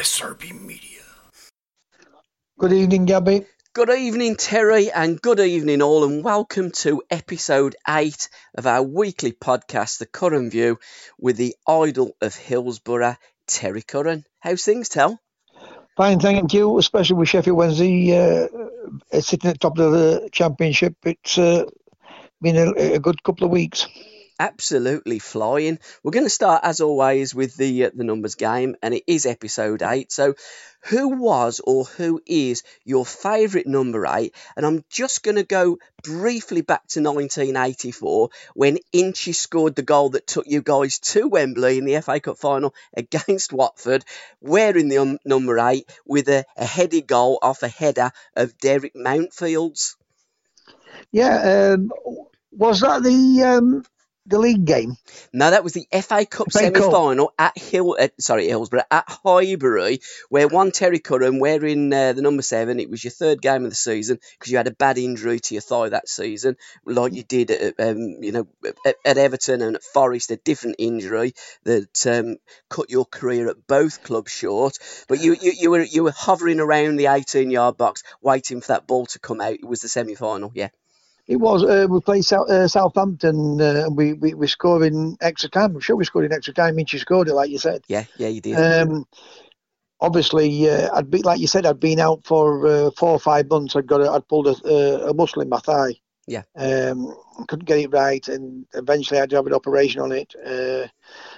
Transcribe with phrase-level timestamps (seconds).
[0.00, 1.02] SRB Media.
[2.58, 3.44] Good evening, Gabby.
[3.74, 9.32] Good evening, Terry, and good evening, all, and welcome to episode 8 of our weekly
[9.32, 10.78] podcast, The Curran View,
[11.18, 14.24] with the idol of Hillsborough, Terry Curran.
[14.38, 15.20] How's things, Tel?
[15.98, 16.78] Fine, thank you.
[16.78, 18.48] Especially with Sheffield Wednesday uh,
[19.20, 20.94] sitting at the top of the championship.
[21.04, 21.66] It's uh,
[22.40, 23.86] been a, a, good couple of weeks.
[24.40, 25.78] Absolutely flying.
[26.02, 29.26] We're going to start, as always, with the uh, the numbers game, and it is
[29.26, 30.10] episode eight.
[30.10, 30.34] So,
[30.84, 34.34] who was or who is your favourite number eight?
[34.56, 40.08] And I'm just going to go briefly back to 1984 when Inchy scored the goal
[40.10, 44.06] that took you guys to Wembley in the FA Cup final against Watford,
[44.40, 48.94] wearing the um, number eight with a, a headed goal off a header of Derek
[48.94, 49.96] Mountfields.
[51.12, 51.90] Yeah, um,
[52.52, 53.84] was that the um,
[54.30, 54.96] the league game?
[55.32, 57.96] No, that was the FA Cup semi-final at Hill.
[57.98, 62.80] Uh, sorry, Hillsborough at Highbury, where one Terry Curran wearing uh, the number seven.
[62.80, 65.54] It was your third game of the season because you had a bad injury to
[65.54, 68.46] your thigh that season, like you did at um, you know
[68.86, 72.36] at, at, Everton and at Forest, a different injury that um,
[72.68, 74.78] cut your career at both clubs short.
[75.08, 78.86] But you, you you were you were hovering around the 18-yard box, waiting for that
[78.86, 79.54] ball to come out.
[79.54, 80.68] It was the semi-final, yeah.
[81.30, 81.62] It was.
[81.62, 83.60] Uh, we played South, uh, Southampton.
[83.60, 85.76] Uh, we, we we scored in extra time.
[85.76, 86.70] I'm sure we scored in extra time.
[86.70, 87.84] I mean, you scored it, like you said.
[87.86, 88.56] Yeah, yeah, you did.
[88.56, 89.06] Um,
[90.00, 91.66] obviously, uh, I'd be like you said.
[91.66, 93.76] I'd been out for uh, four or five months.
[93.76, 94.00] I'd got.
[94.00, 95.94] A, I'd pulled a, a muscle in my thigh.
[96.26, 96.42] Yeah.
[96.56, 97.14] Um,
[97.46, 100.34] couldn't get it right, and eventually I had to have an operation on it.
[100.44, 100.88] Uh,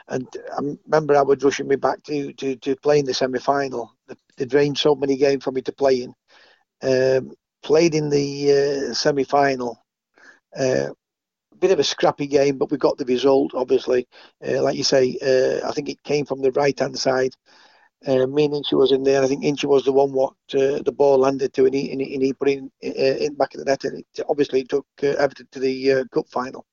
[0.08, 0.26] and
[0.56, 3.92] I remember I was rushing me back to to, to play in the semi final.
[4.38, 6.14] They drained so many games for me to play in.
[6.82, 9.81] Um, played in the uh, semi final
[10.58, 10.88] uh,
[11.58, 13.52] bit of a scrappy game, but we got the result.
[13.54, 14.06] Obviously,
[14.46, 17.32] uh, like you say, uh, I think it came from the right hand side.
[18.06, 19.22] Uh, me and was in there.
[19.22, 22.00] I think Inchy was the one what uh, the ball landed to, and he, and
[22.00, 23.84] he, and he put in uh, in back of the net.
[23.84, 26.66] And it obviously took uh, Everton to the uh, cup final.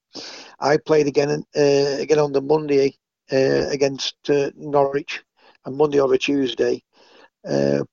[0.59, 2.96] I played again again on the Monday
[3.31, 4.16] against
[4.56, 5.23] Norwich,
[5.66, 6.81] on Monday a Tuesday.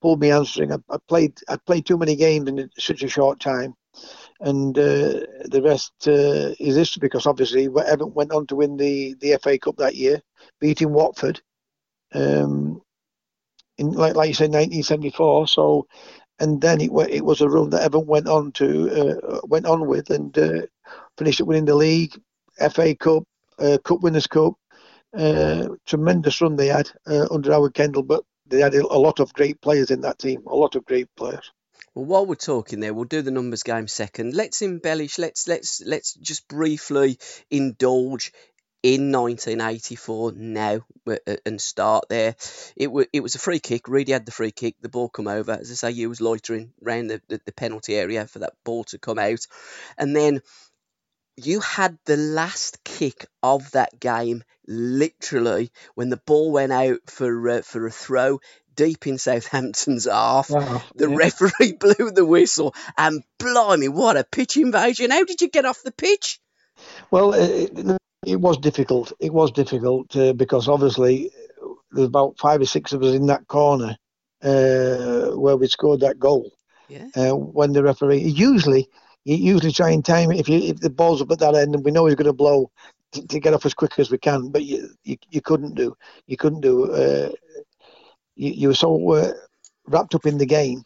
[0.01, 0.73] pulled me hamstring.
[0.73, 3.75] I, I played I played too many games in such a short time
[4.41, 9.15] and uh, the rest uh, is history because obviously Everton went on to win the,
[9.21, 10.21] the FA Cup that year,
[10.61, 11.41] beating Watford.
[12.15, 12.83] Um,
[13.79, 15.49] in like like you said, 1974.
[15.49, 15.87] So,
[16.41, 19.87] and then it it was a run that Everton went on to uh, went on
[19.87, 20.63] with and uh,
[21.19, 22.15] finished up winning the league,
[22.73, 23.25] FA Cup,
[23.59, 24.55] uh, Cup Winners' Cup.
[25.17, 26.91] Uh, tremendous run they had
[27.31, 30.55] under Howard Kendall, but they had a lot of great players in that team, a
[30.55, 31.51] lot of great players.
[31.97, 34.35] Well, while we're talking there, we'll do the numbers game second.
[34.35, 35.17] Let's embellish.
[35.17, 37.19] Let's let's let's just briefly
[37.51, 38.35] indulge
[38.83, 42.37] in 1984 now uh, and start there.
[42.77, 43.89] It was it was a free kick.
[43.89, 44.75] Reedy had the free kick.
[44.83, 45.53] The ball come over.
[45.53, 48.85] As I say, you was loitering around the, the, the penalty area for that ball
[48.85, 49.47] to come out,
[49.97, 50.43] and then
[51.37, 57.49] you had the last kick of that game literally when the ball went out for
[57.49, 58.41] uh, for a throw
[58.75, 60.51] deep in Southampton's half.
[60.51, 61.17] Wow, the yeah.
[61.17, 65.11] referee blew the whistle, and blimey, what a pitch invasion!
[65.11, 66.41] How did you get off the pitch?
[67.11, 69.13] Well, it, it was difficult.
[69.21, 71.31] It was difficult uh, because obviously
[71.91, 73.97] there's about five or six of us in that corner
[74.43, 76.53] uh, where we scored that goal.
[76.89, 77.09] Yeah.
[77.17, 78.89] Uh, when the referee usually
[79.27, 81.75] you usually try and time it if you if the ball's up at that end
[81.75, 82.71] and we know he's going to blow
[83.13, 85.97] to, to, get off as quick as we can, but you, you, you couldn't do
[86.27, 87.31] you couldn't do uh,
[88.37, 89.33] you, you were so uh,
[89.87, 90.85] wrapped up in the game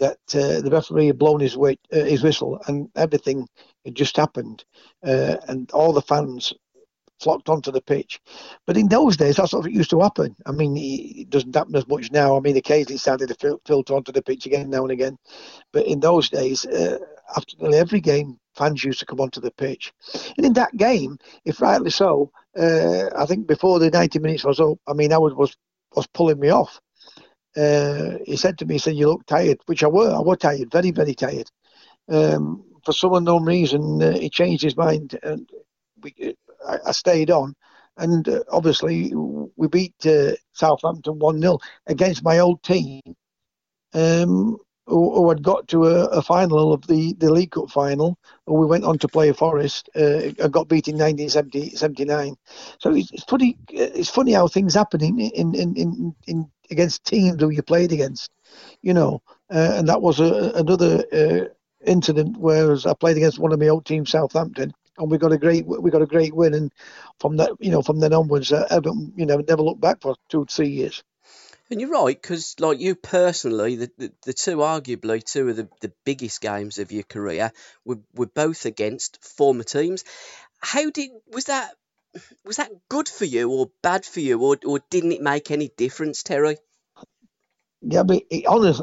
[0.00, 3.46] that uh, the referee had blown his, uh, his whistle and everything
[3.84, 4.64] had just happened.
[5.04, 6.52] Uh, and all the fans
[7.20, 8.20] flocked onto the pitch.
[8.66, 10.36] But in those days, that's what used to happen.
[10.46, 12.36] I mean, it doesn't happen as much now.
[12.36, 15.18] I mean, occasionally it started to filter onto the pitch again now and again.
[15.72, 16.98] But in those days, uh,
[17.36, 19.92] after nearly every game, fans used to come onto the pitch.
[20.36, 24.60] And in that game, if rightly so, uh, I think before the 90 minutes was
[24.60, 25.56] up, I mean, was, was
[25.94, 26.80] was pulling me off.
[27.56, 30.14] Uh, he said to me, he said, you look tired, which I were.
[30.14, 31.50] I was tired, very, very tired.
[32.08, 35.48] Um, for some unknown reason, uh, he changed his mind and
[36.02, 36.36] we,
[36.66, 37.54] I, I, stayed on.
[37.96, 39.12] and uh, obviously
[39.56, 43.00] we beat uh, Southampton one 0 against my old team,
[43.94, 44.56] um,
[44.86, 48.18] who, who, had got to a, a, final of the, the League Cup final.
[48.46, 52.34] We went on to play Forest uh, and got beat in 1979.
[52.78, 53.58] So it's, it's, funny.
[53.68, 57.92] It's funny how things happen in in, in, in, in against teams who you played
[57.92, 58.30] against,
[58.82, 59.22] you know.
[59.50, 61.44] Uh, and that was a, another uh,
[61.86, 65.38] incident where I played against one of my old teams, Southampton, and we got a
[65.38, 66.54] great we got a great win.
[66.54, 66.72] And
[67.20, 68.80] from that, you know, from then onwards, uh,
[69.16, 71.02] you know, never looked back for two three years.
[71.70, 75.68] And you're right, because like you personally, the, the, the, two arguably two of the,
[75.82, 77.52] the biggest games of your career
[77.84, 80.02] were, were both against former teams.
[80.60, 81.74] How did was that
[82.44, 85.70] was that good for you or bad for you, or or didn't it make any
[85.76, 86.56] difference, Terry?
[87.80, 88.82] Yeah, but honest,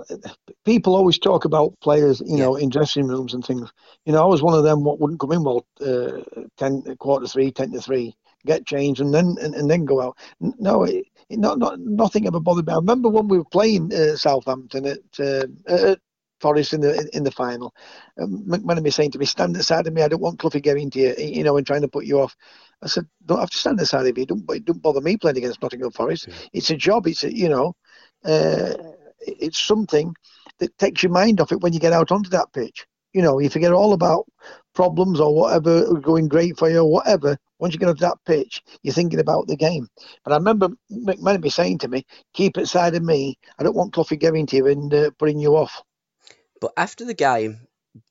[0.64, 3.70] people always talk about players, you know, in dressing rooms and things.
[4.06, 6.22] You know, I was one of them what wouldn't come in well, uh,
[6.58, 8.16] ten quarter three, ten to three,
[8.46, 10.18] get changed, and then and, and then go out.
[10.40, 12.74] No, it, it, not not nothing ever bothered me.
[12.74, 16.00] I remember when we were playing uh, Southampton at, uh, at
[16.40, 17.74] Forest in the in the final.
[18.22, 20.04] Um, McMenemy saying to me, "Stand aside of me.
[20.04, 22.34] I don't want Cloughie getting to you, you know, and trying to put you off."
[22.82, 24.26] I said, "Don't have to stand aside of me.
[24.26, 26.28] Don't don't bother me playing against Nottingham Forest.
[26.30, 26.36] Yeah.
[26.54, 27.08] It's a job.
[27.08, 27.76] It's a, you know."
[28.26, 28.74] Uh,
[29.20, 30.16] it's something
[30.60, 32.86] that takes your mind off it when you get out onto that pitch.
[33.14, 34.26] You know, you forget all about
[34.74, 37.38] problems or whatever going great for you or whatever.
[37.60, 39.88] Once you get onto that pitch, you're thinking about the game.
[40.24, 43.38] But I remember McMenemy saying to me, "Keep it side of me.
[43.58, 45.82] I don't want Cloughie getting to you and uh, putting you off."
[46.60, 47.68] But after the game,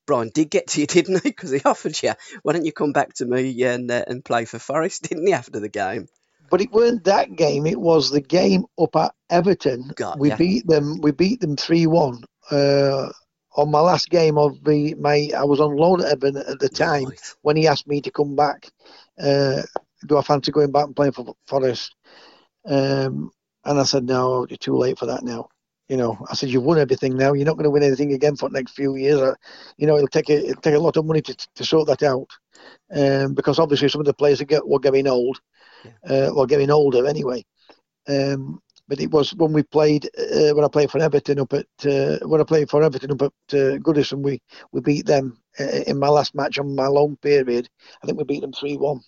[0.06, 1.30] Brian did get to you, didn't he?
[1.30, 2.12] Because he offered you,
[2.42, 5.32] "Why don't you come back to me and uh, and play for Forest?" Didn't he
[5.34, 6.08] after the game?
[6.54, 7.66] But it weren't that game.
[7.66, 9.90] It was the game up at Everton.
[9.96, 10.36] God, we yeah.
[10.36, 11.00] beat them.
[11.00, 12.22] We beat them three one.
[12.48, 13.08] Uh,
[13.56, 16.68] on my last game of the my, I was on loan at Everton at the
[16.68, 17.34] time right.
[17.42, 18.70] when he asked me to come back.
[19.20, 19.62] Uh,
[20.06, 21.92] do I fancy going back and playing for Forest?
[22.66, 23.32] Um,
[23.64, 25.48] and I said no, you're too late for that now.
[25.88, 27.32] You know, I said you've won everything now.
[27.32, 29.20] You're not going to win anything again for the next few years.
[29.20, 29.34] Uh,
[29.76, 32.04] you know, it'll take a, it'll take a lot of money to to sort that
[32.04, 32.28] out.
[32.94, 35.40] Um, because obviously some of the players are get, were getting old
[36.08, 37.44] uh, getting older anyway.
[38.08, 41.66] Um, but it was when we played uh, when I played for Everton up at
[41.86, 44.42] uh, when I played for Everton up at uh, Goodison, we
[44.72, 47.68] we beat them uh, in my last match on my loan period.
[48.02, 49.00] I think we beat them three one.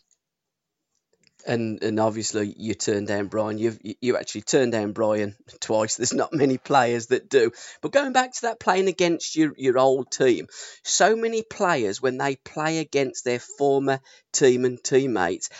[1.46, 3.58] And and obviously you turned down Brian.
[3.58, 5.96] You you actually turned down Brian twice.
[5.96, 7.52] There's not many players that do.
[7.82, 10.46] But going back to that playing against your your old team,
[10.84, 14.00] so many players when they play against their former
[14.32, 15.50] team and teammates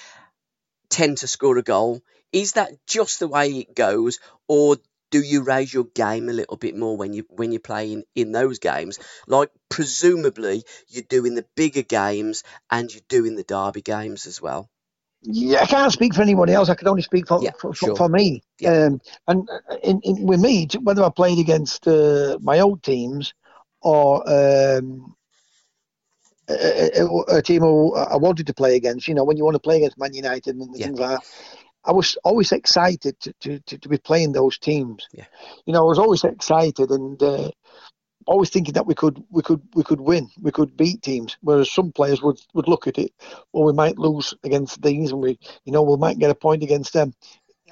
[0.88, 2.02] tend to score a goal.
[2.32, 4.18] Is that just the way it goes,
[4.48, 4.76] or
[5.10, 8.32] do you raise your game a little bit more when you when you're playing in
[8.32, 8.98] those games?
[9.26, 14.68] Like presumably you're doing the bigger games and you're doing the derby games as well.
[15.22, 16.68] Yeah, I can't speak for anybody else.
[16.68, 17.96] I can only speak for yeah, for, sure.
[17.96, 18.42] for, me.
[18.60, 18.86] Yeah.
[18.86, 23.34] Um, and uh, in, in, with me, whether I played against uh, my old teams
[23.80, 25.16] or um,
[26.48, 29.08] a, a, team who I wanted to play against.
[29.08, 30.86] You know, when you want to play against Man United and yeah.
[30.86, 31.26] things like that.
[31.84, 35.06] I was always excited to, to, to, to, be playing those teams.
[35.12, 35.26] Yeah.
[35.66, 37.50] You know, I was always excited and uh,
[38.26, 41.36] always thinking that we could we could we could win, we could beat teams.
[41.42, 43.12] Whereas some players would, would look at it,
[43.52, 46.62] well, we might lose against these, and we you know we might get a point
[46.62, 47.14] against them.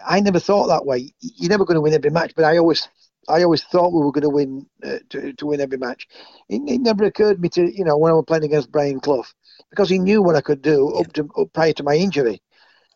[0.07, 1.13] I never thought that way.
[1.21, 2.89] You're never going to win every match, but I always
[3.29, 6.07] I always thought we were going to win uh, to, to win every match.
[6.49, 9.01] It, it, never occurred to me to you know when I was playing against Brian
[9.01, 9.25] Clough
[9.71, 12.41] because he knew what I could do up to up prior to my injury,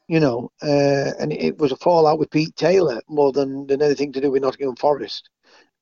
[0.09, 4.13] you know, uh, and it was a fallout with Pete Taylor more than, than anything
[4.13, 5.29] to do with Nottingham Forest.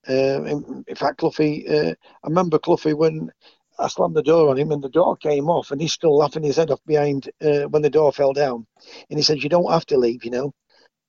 [0.08, 3.30] Uh, in, in, fact, Cloughie, uh, I remember Cloughie when
[3.78, 6.42] I slammed the door on him and the door came off and he's still laughing
[6.42, 8.66] his head off behind uh, when the door fell down.
[9.10, 10.54] And he said, "You don't have to leave, you know."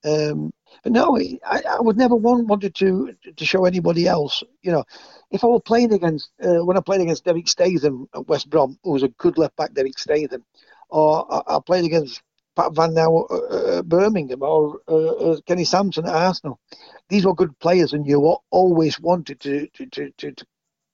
[0.04, 0.52] Um,
[0.86, 4.44] no, I, I would never want wanted to to show anybody else.
[4.62, 4.84] You know,
[5.32, 8.78] if I were playing against uh, when I played against Derek Statham at West Brom,
[8.84, 10.44] who was a good left back, Derek Statham,
[10.90, 12.22] or I, I played against
[12.56, 16.60] Pat Van den Hauwe at Birmingham or uh, uh, Kenny Sansom at Arsenal.
[17.10, 20.46] These were good players, and you always wanted to to to, to, to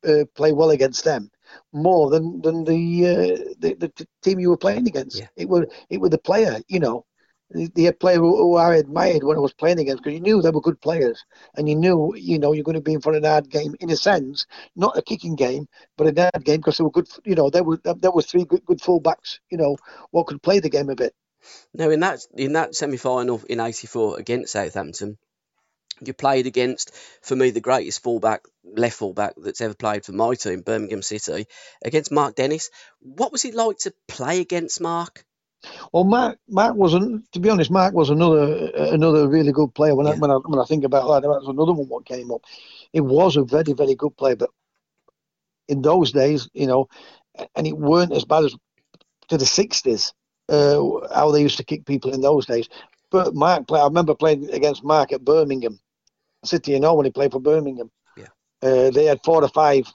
[0.06, 1.30] uh, play well against them
[1.72, 5.20] more than than the, uh, the, the team you were playing against.
[5.20, 5.28] Yeah.
[5.36, 7.06] It was it was the player, you know
[7.54, 10.62] the player who I admired when I was playing against because you knew they were
[10.62, 11.24] good players
[11.56, 13.90] and you knew you know you're going to be in for an hard game in
[13.90, 14.46] a sense,
[14.76, 15.68] not a kicking game,
[15.98, 17.08] but a hard game because they were good.
[17.26, 19.40] You know, there were there were three good good fullbacks.
[19.50, 19.78] You know,
[20.12, 21.14] what could play the game a bit.
[21.74, 25.18] Now in that in that semi final in '84 against Southampton,
[26.02, 30.36] you played against for me the greatest fullback left fullback that's ever played for my
[30.36, 31.46] team, Birmingham City,
[31.84, 32.70] against Mark Dennis.
[33.00, 35.26] What was it like to play against Mark?
[35.92, 37.32] Well, Mark, Mark wasn't.
[37.34, 39.96] To be honest, Mark was another another really good player.
[39.96, 42.32] When I when I when I think about that, that was another one what came
[42.32, 42.42] up.
[42.94, 44.50] It was a very very good player, but
[45.68, 46.88] in those days, you know,
[47.56, 48.56] and it weren't as bad as
[49.30, 50.14] to the sixties.
[50.50, 52.68] Uh, how they used to kick people in those days.
[53.10, 53.82] But Mark, played.
[53.82, 55.80] I remember playing against Mark at Birmingham
[56.44, 56.72] City.
[56.74, 57.90] You know when he played for Birmingham.
[58.18, 58.28] Yeah.
[58.62, 59.86] Uh, they had four or five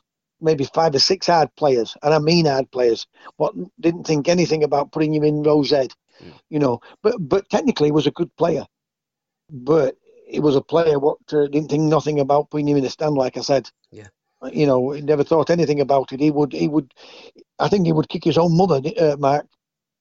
[0.40, 4.62] maybe five or six hard players, and I mean hard players, what didn't think anything
[4.64, 6.33] about putting him in row Z, mm.
[6.50, 6.80] you know.
[7.02, 8.66] But but technically, he was a good player,
[9.50, 12.90] but he was a player what uh, didn't think nothing about putting him in the
[12.90, 13.14] stand.
[13.14, 14.09] Like I said, yeah,
[14.52, 16.21] you know, he never thought anything about it.
[16.21, 16.92] He would he would,
[17.59, 19.47] I think he would kick his own mother, uh, Mark.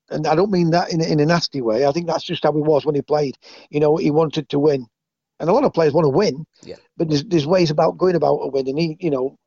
[0.09, 1.85] And I don't mean that in, in a nasty way.
[1.85, 3.37] I think that's just how he was when he played.
[3.69, 4.87] You know, he wanted to win,
[5.39, 6.45] and a lot of players want to win.
[6.63, 6.77] Yeah.
[6.95, 9.37] But there's, there's ways about going about a win, and he, you know,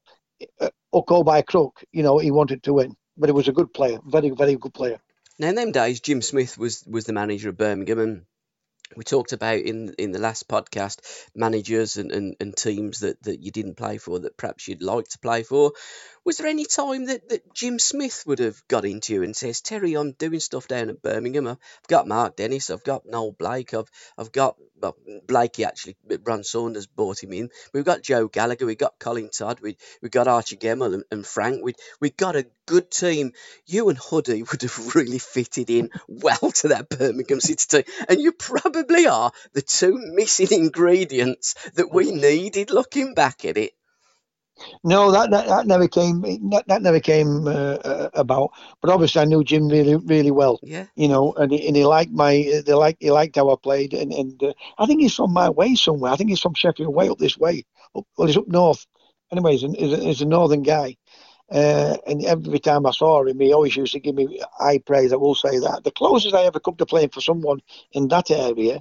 [0.92, 2.94] or by crook, you know, he wanted to win.
[3.16, 5.00] But he was a good player, very, very good player.
[5.38, 8.22] Now, in them days, Jim Smith was, was the manager of Birmingham, and
[8.96, 11.00] we talked about in in the last podcast
[11.34, 15.08] managers and, and, and teams that, that you didn't play for that perhaps you'd like
[15.08, 15.72] to play for.
[16.24, 19.62] Was there any time that, that Jim Smith would have got into you and says,
[19.62, 21.48] Terry, I'm doing stuff down at Birmingham.
[21.48, 26.42] I've got Mark Dennis, I've got Noel Blake, I've I've got well, Blakey actually, Ron
[26.44, 27.50] Saunders brought him in.
[27.72, 31.26] We've got Joe Gallagher, we've got Colin Todd, we we've got Archie Gemmill and, and
[31.26, 31.62] Frank.
[31.62, 33.32] We we got a good team.
[33.66, 38.20] You and Huddy would have really fitted in well to that Birmingham City team, and
[38.20, 42.70] you probably are the two missing ingredients that we needed.
[42.70, 43.72] Looking back at it.
[44.84, 46.20] No, that, that, that never came.
[46.50, 48.50] That, that never came uh, uh, about.
[48.80, 50.58] But obviously, I knew Jim really, really well.
[50.62, 50.86] Yeah.
[50.94, 52.62] You know, and he, and he liked my.
[52.66, 55.48] They like he liked how I played, and and uh, I think he's from my
[55.50, 56.12] way somewhere.
[56.12, 57.64] I think he's from Sheffield, way up this way.
[57.96, 58.86] Up, well, he's up north.
[59.32, 60.96] Anyways, he's a, he's a northern guy.
[61.50, 65.12] Uh, and every time I saw him, he always used to give me high praise.
[65.12, 65.82] I will say that.
[65.82, 67.60] The closest I ever come to playing for someone
[67.92, 68.80] in that area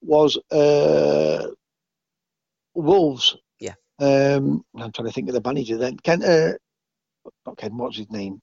[0.00, 1.48] was uh,
[2.74, 3.74] Wolves Yeah.
[3.98, 5.98] um, I'm trying to think of the manager then.
[5.98, 6.52] Ken, uh,
[7.44, 8.40] not Ken, what's his name?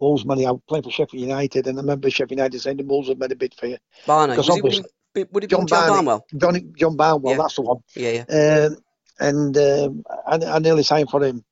[0.00, 0.46] Wolves money.
[0.46, 3.32] I played for Sheffield United, and I remember Sheffield United saying the Wolves have made
[3.32, 3.78] a bid for you.
[4.06, 4.36] Barney.
[4.36, 6.24] Was it, would, it, would it John, John Barnwell?
[6.36, 7.38] John, John Barnwell, yeah.
[7.38, 7.78] that's the one.
[7.94, 8.66] Yeah, yeah.
[8.66, 8.76] Um,
[9.20, 11.44] and um, I, I, nearly signed for him,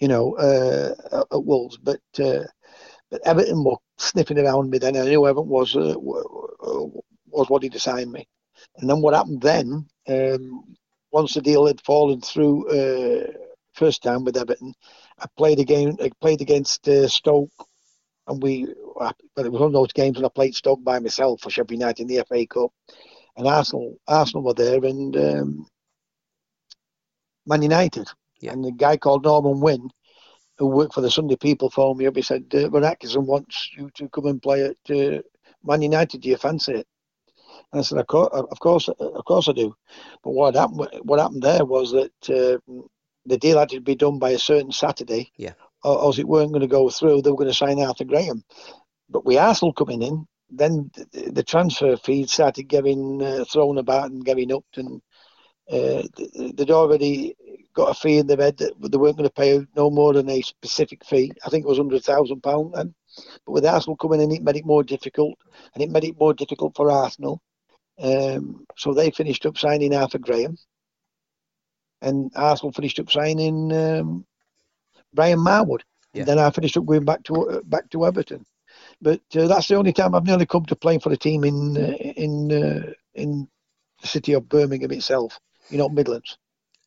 [0.00, 0.94] you know, uh,
[1.32, 2.44] at Wolves, but uh,
[3.10, 4.96] but Everton were sniffing around me then.
[4.96, 8.26] I knew Everton was uh, was what he'd assigned me.
[8.78, 9.86] And then what happened then?
[10.08, 10.76] Um,
[11.12, 13.32] once the deal had fallen through uh,
[13.74, 14.74] first time with Everton,
[15.18, 15.96] I played again.
[16.02, 17.50] I played against uh, Stoke,
[18.26, 18.66] and we.
[18.98, 21.72] But it was one of those games when I played Stoke by myself for Sheffield
[21.72, 22.70] United in the FA Cup,
[23.36, 23.98] and Arsenal.
[24.08, 25.66] Arsenal were there, and um,
[27.46, 28.08] Man United,
[28.40, 28.52] yeah.
[28.52, 29.90] and the guy called Norman Wynn,
[30.58, 32.16] who worked for the Sunday People, phoned me up.
[32.16, 35.20] He said, uh, "Ron Atkinson wants you to come and play at uh,
[35.64, 36.20] Man United.
[36.20, 36.86] Do you fancy it?"
[37.72, 39.74] And I said, of course, of course, of course I do.
[40.22, 42.58] But what happened, what happened there was that uh,
[43.26, 45.32] the deal had to be done by a certain Saturday.
[45.36, 45.54] Yeah.
[45.84, 47.22] Or, or it weren't going to go through.
[47.22, 48.44] They were going to sign Arthur Graham.
[49.08, 54.24] But with Arsenal coming in, then the, transfer fees started getting uh, thrown about and
[54.24, 55.00] getting up, and
[55.70, 56.02] uh,
[56.54, 57.36] they'd already
[57.74, 60.28] got a fee in their head that they weren't going to pay no more than
[60.30, 61.32] a specific fee.
[61.44, 62.94] I think it was hundred thousand pound then.
[63.44, 65.34] But with Arsenal coming in, it made it more difficult,
[65.74, 67.40] and it made it more difficult for Arsenal.
[67.98, 70.56] Um, so they finished up signing Arthur Graham,
[72.02, 74.26] and Arsenal finished up signing um,
[75.14, 75.80] Brian Marwood.
[76.12, 76.20] Yeah.
[76.20, 78.44] And then I finished up going back to uh, back to Everton.
[79.00, 81.76] But uh, that's the only time I've nearly come to playing for a team in
[81.76, 83.48] uh, in uh, in
[84.00, 85.38] the city of Birmingham itself.
[85.70, 86.38] You know, Midlands.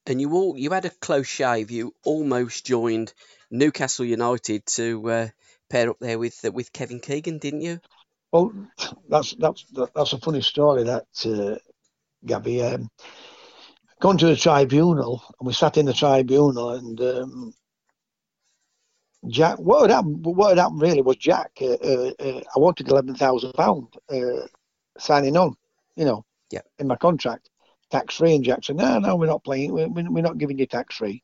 [0.05, 1.71] And you all you had a close shave.
[1.71, 3.13] You almost joined
[3.51, 5.27] Newcastle United to uh,
[5.69, 7.79] pair up there with with Kevin Keegan, didn't you?
[8.31, 8.53] Well,
[9.07, 10.83] that's that's that's a funny story.
[10.83, 11.57] That uh,
[12.25, 12.89] Gabby, um,
[13.99, 17.53] gone to the tribunal, and we sat in the tribunal, and um,
[19.27, 19.57] Jack.
[19.59, 20.25] What had happened?
[20.25, 21.51] What had happened really was Jack.
[21.61, 24.47] Uh, uh, uh I wanted eleven thousand pound uh,
[24.97, 25.55] signing on,
[25.95, 26.61] you know, yeah.
[26.77, 27.49] in my contract,
[27.91, 28.35] tax free.
[28.35, 29.73] And Jack said, "No, no, we're not playing.
[29.73, 31.23] We're, we're not giving you tax free."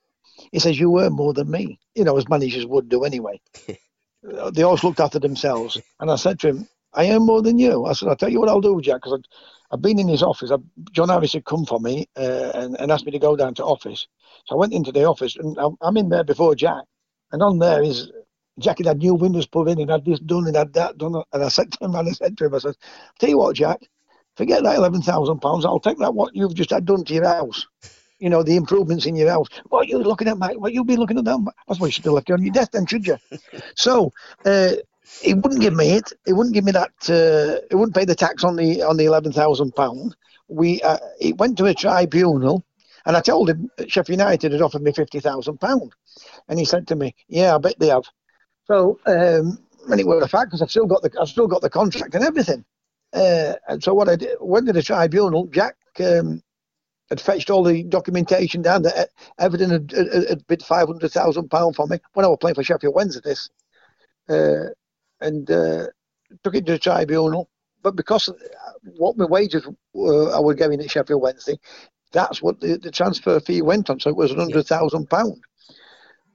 [0.52, 3.40] He says, "You earn more than me," you know, as managers would do anyway.
[4.52, 7.86] they always looked after themselves, and I said to him, I earn more than you.
[7.86, 9.22] I said, I'll tell you what I'll do, Jack, because
[9.72, 10.52] I've been in his office.
[10.52, 10.58] I,
[10.92, 13.66] John Harris had come for me uh, and, and, asked me to go down to
[13.66, 14.08] office.
[14.46, 16.86] So I went into the office and I'm, I'm in there before Jack.
[17.32, 18.12] And on there is
[18.60, 21.22] Jack had had new windows put in and had this done and had that done.
[21.34, 22.76] And I said to him, and I said to him, I said,
[23.20, 23.82] tell you what, Jack,
[24.36, 25.66] forget that £11,000.
[25.66, 27.66] I'll take that what you've just had done to your house.
[28.20, 29.48] You know, the improvements in your house.
[29.70, 30.58] What are you looking at, Mike?
[30.58, 31.54] What you be looking at that?
[31.68, 33.18] That's why you should have left on your desk then, should you?
[33.76, 34.14] so,
[34.46, 34.72] uh,
[35.22, 36.14] he wouldn't give me it.
[36.26, 36.92] He wouldn't give me that.
[37.10, 40.16] Uh, he wouldn't pay the tax on the on the eleven thousand pound.
[40.48, 42.66] We uh, it went to a tribunal,
[43.06, 45.94] and I told him Sheffield United had offered me fifty thousand pound,
[46.48, 48.04] and he said to me, "Yeah, I bet they have."
[48.66, 51.62] So, um, and it was a fact because I've still got the I've still got
[51.62, 52.66] the contract and everything.
[53.16, 55.48] Uh, and so what I did, went to the tribunal.
[55.48, 56.44] Jack um,
[57.10, 61.50] had fetched all the documentation down that Everton had, had, had bid five hundred thousand
[61.50, 63.22] pound for me when I was playing for Sheffield Wednesday.
[63.24, 63.50] This,
[64.30, 64.70] uh,
[65.22, 65.88] and uh,
[66.44, 67.50] took it to the tribunal.
[67.82, 68.30] But because
[68.98, 71.60] what my wages were, I was getting at Sheffield Wednesday,
[72.12, 74.00] that's what the, the transfer fee went on.
[74.00, 75.42] So it was hundred thousand pound.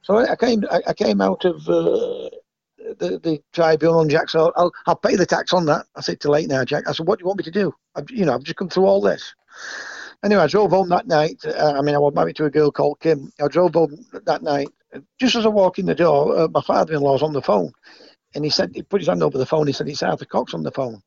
[0.01, 2.20] So I came I, I came out of uh,
[2.99, 5.85] the, the tribunal and Jack said, I'll, I'll pay the tax on that.
[5.95, 6.87] I said, too late now, Jack.
[6.87, 7.73] I said, what do you want me to do?
[7.95, 9.33] I've, you know, I've just come through all this.
[10.23, 11.43] Anyway, I drove home that night.
[11.45, 13.31] Uh, I mean, I was married to a girl called Kim.
[13.43, 14.69] I drove home that night.
[15.19, 17.71] Just as I walk in the door, uh, my father-in-law's on the phone.
[18.35, 19.67] And he said, he put his hand over the phone.
[19.67, 21.01] He said, it's Arthur Cox on the phone.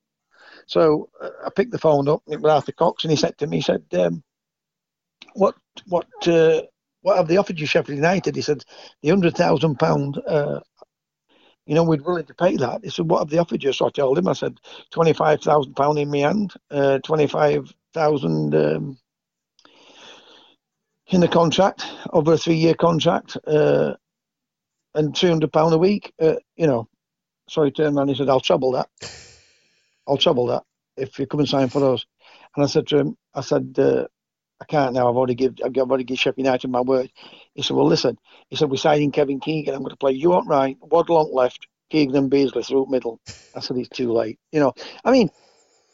[0.67, 2.23] So uh, I picked the phone up.
[2.27, 3.05] It was Arthur Cox.
[3.05, 4.23] And he said to me, he said, um,
[5.35, 5.55] what,
[5.87, 6.63] what, uh,
[7.03, 8.35] what have they offered you, Sheffield United?
[8.35, 8.65] He said,
[9.03, 10.61] the £100,000 uh,
[11.67, 12.85] you know, we'd willing to pay that.
[12.85, 13.73] He said, what have they offered you?
[13.73, 14.59] So I told him, I said,
[14.95, 18.99] £25,000 in my hand, uh, 25000 um,
[21.09, 23.95] in the contract, over a three-year contract, uh,
[24.95, 26.89] and £300 a week, uh, you know.
[27.49, 28.89] So he turned around and he said, I'll trouble that.
[30.09, 30.63] I'll trouble that
[30.97, 32.05] if you come and sign for us.
[32.57, 34.07] And I said to him, I said, uh,
[34.61, 35.09] I can't now.
[35.09, 37.11] I've already give I've already give Sheffield United my word.
[37.55, 38.19] He said, Well listen,
[38.49, 41.67] he said, We're signing Kevin Keegan, I'm gonna play you on right, Waddle on left,
[41.91, 43.21] Keegan and Beardsley through middle.
[43.55, 44.39] I said it's too late.
[44.53, 44.73] You know,
[45.05, 45.31] I mean,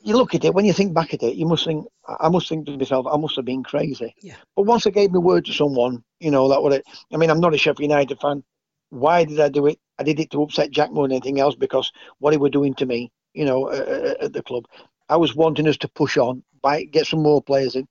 [0.03, 1.87] you look at it, when you think back at it, you must think
[2.19, 4.15] I must think to myself, I must have been crazy.
[4.23, 4.37] Yeah.
[4.57, 7.31] But once I gave my word to someone, you know, that would it I mean,
[7.31, 8.43] I'm not a Sheffield United fan.
[8.91, 9.79] Why did I do it?
[9.99, 12.75] I did it to upset Jack more than anything else because what he were doing
[12.75, 14.65] to me, you know, uh, at the club.
[15.09, 17.87] I was wanting us to push on, buy, get some more players in.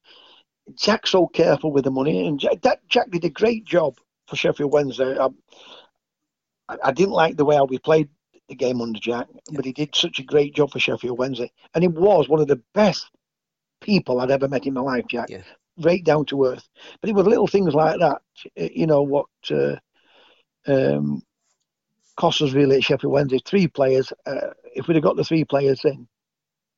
[0.76, 4.36] Jack's so careful with the money, and Jack, that, Jack did a great job for
[4.36, 5.18] Sheffield Wednesday.
[5.18, 8.10] I, I didn't like the way how we played
[8.48, 9.56] the game under Jack, yeah.
[9.56, 12.48] but he did such a great job for Sheffield Wednesday, and he was one of
[12.48, 13.10] the best
[13.82, 15.30] people I'd ever met in my life, Jack.
[15.30, 15.44] Yeah.
[15.78, 16.68] Right down to earth.
[17.00, 18.22] But it was little things like that,
[18.56, 19.78] you know, what uh,
[20.68, 21.22] um,
[22.18, 23.40] cost us really at Sheffield Wednesday.
[23.46, 24.12] Three players.
[24.26, 26.08] Uh, if we'd have got the three players in,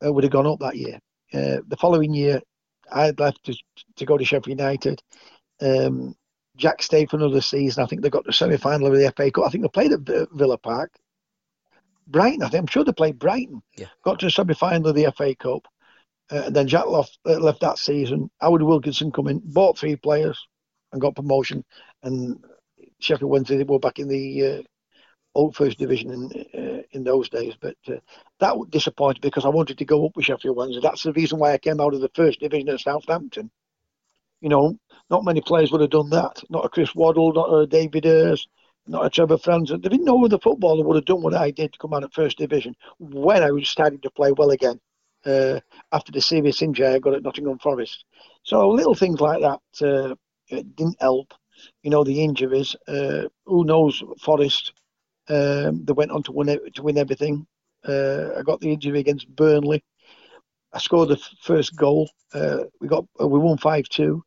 [0.05, 0.99] uh, would have gone up that year.
[1.33, 2.41] Uh, the following year,
[2.91, 3.55] I had left to,
[3.95, 5.01] to go to Sheffield United.
[5.61, 6.15] Um,
[6.57, 7.83] Jack stayed for another season.
[7.83, 9.45] I think they got the semi final of the FA Cup.
[9.45, 10.91] I think they played at Villa Park.
[12.07, 12.61] Brighton, I think.
[12.61, 13.61] I'm sure they played Brighton.
[13.77, 13.87] Yeah.
[14.03, 15.67] Got to the semi final of the FA Cup.
[16.31, 18.29] Uh, and then Jack left, uh, left that season.
[18.39, 20.39] Howard Wilkinson come in, bought three players,
[20.91, 21.63] and got promotion.
[22.03, 22.43] And
[22.99, 24.61] Sheffield Wednesday were back in the uh,
[25.35, 27.53] old first division in uh, in those days.
[27.59, 27.99] But uh,
[28.41, 30.81] that disappointed me because I wanted to go up with Sheffield Wednesday.
[30.81, 33.49] That's the reason why I came out of the first division at Southampton.
[34.41, 34.77] You know,
[35.09, 36.43] not many players would have done that.
[36.49, 38.47] Not a Chris Waddle, not a David Ayres,
[38.87, 39.77] not a Trevor Francis.
[39.81, 42.13] There didn't know the footballer would have done what I did to come out of
[42.13, 44.79] first division when I was starting to play well again.
[45.23, 45.59] Uh,
[45.91, 48.05] after the serious injury I got at Nottingham Forest.
[48.41, 50.15] So little things like that uh,
[50.49, 51.35] didn't help.
[51.83, 52.75] You know, the injuries.
[52.87, 54.73] Uh, who knows Forest
[55.29, 57.45] um, they went on to win to win everything.
[57.87, 59.83] Uh, I got the injury against Burnley.
[60.73, 62.09] I scored the first goal.
[62.33, 64.23] Uh, we got uh, we won five two.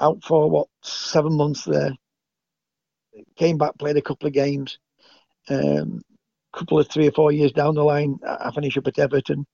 [0.00, 1.92] Out for what seven months there.
[3.36, 4.78] Came back, played a couple of games.
[5.48, 6.02] Um,
[6.54, 9.46] couple of three or four years down the line, I finished up at Everton.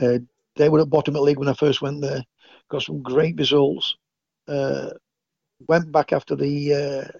[0.00, 0.18] Uh,
[0.56, 2.22] they were at bottom of the league when I first went there.
[2.70, 3.96] Got some great results.
[4.46, 4.90] Uh,
[5.66, 7.18] went back after the uh,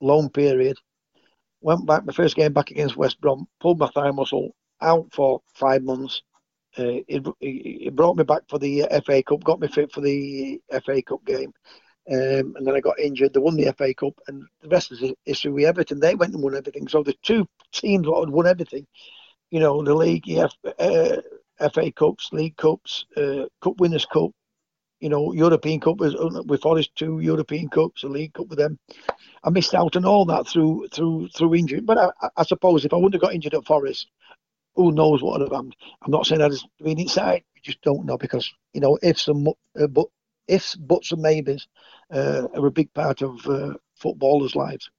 [0.00, 0.76] loan period.
[1.60, 5.40] Went back my first game back against West Brom, pulled my thigh muscle out for
[5.54, 6.22] five months.
[6.78, 10.60] Uh, it, it brought me back for the FA Cup, got me fit for the
[10.84, 11.52] FA Cup game.
[12.10, 13.34] Um, and then I got injured.
[13.34, 16.00] They won the FA Cup, and the rest is history with Everton.
[16.00, 16.88] They went and won everything.
[16.88, 18.86] So the two teams that had won everything,
[19.50, 21.16] you know, the league, yeah, uh,
[21.72, 24.30] FA Cups, League Cups, uh, Cup Winners' Cup,
[25.00, 26.14] you know, European Cup with,
[26.46, 28.78] with Forest, two European Cups, a League Cup with them.
[29.42, 31.80] I missed out on all that through through through injury.
[31.80, 34.08] But I, I suppose if I wouldn't have got injured at Forest,
[34.74, 35.76] who knows what would have happened?
[36.02, 37.42] I'm not saying I'd been inside.
[37.54, 39.48] We just don't know because you know ifs and
[39.80, 40.06] uh, but
[40.48, 41.66] ifs, buts and maybes
[42.12, 44.90] uh, are a big part of uh, footballers' lives.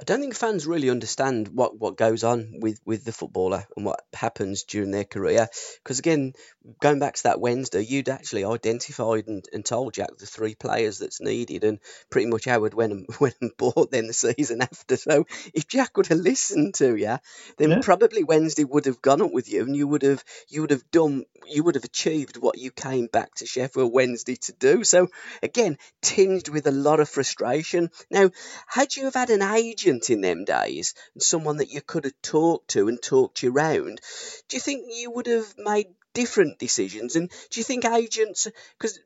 [0.00, 3.86] I don't think fans really understand what, what goes on with, with the footballer and
[3.86, 5.48] what happens during their career.
[5.82, 6.32] Because again,
[6.80, 10.98] going back to that Wednesday, you'd actually identified and, and told Jack the three players
[10.98, 11.78] that's needed, and
[12.10, 14.96] pretty much Howard went and went and bought then the season after.
[14.96, 17.18] So if Jack would have listened to you,
[17.58, 17.80] then Yeah.
[17.80, 20.90] probably Wednesday would have gone up with you, and you would have you would have
[20.90, 24.82] done you would have achieved what you came back to Sheffield Wednesday to do.
[24.82, 25.08] So
[25.42, 27.90] again, tinged with a lot of frustration.
[28.10, 28.30] Now,
[28.66, 29.42] had you have had an
[29.74, 33.50] agent in them days, and someone that you could have talked to and talked you
[33.50, 34.00] round,
[34.48, 37.16] do you think you would have made different decisions?
[37.16, 38.98] And do you think agents, because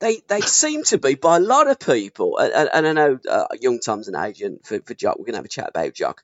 [0.00, 3.46] they they seem to be by a lot of people, and, and- I know uh,
[3.60, 5.18] young Tom's an agent for, for Jock.
[5.18, 6.22] We're gonna have a chat about Jock.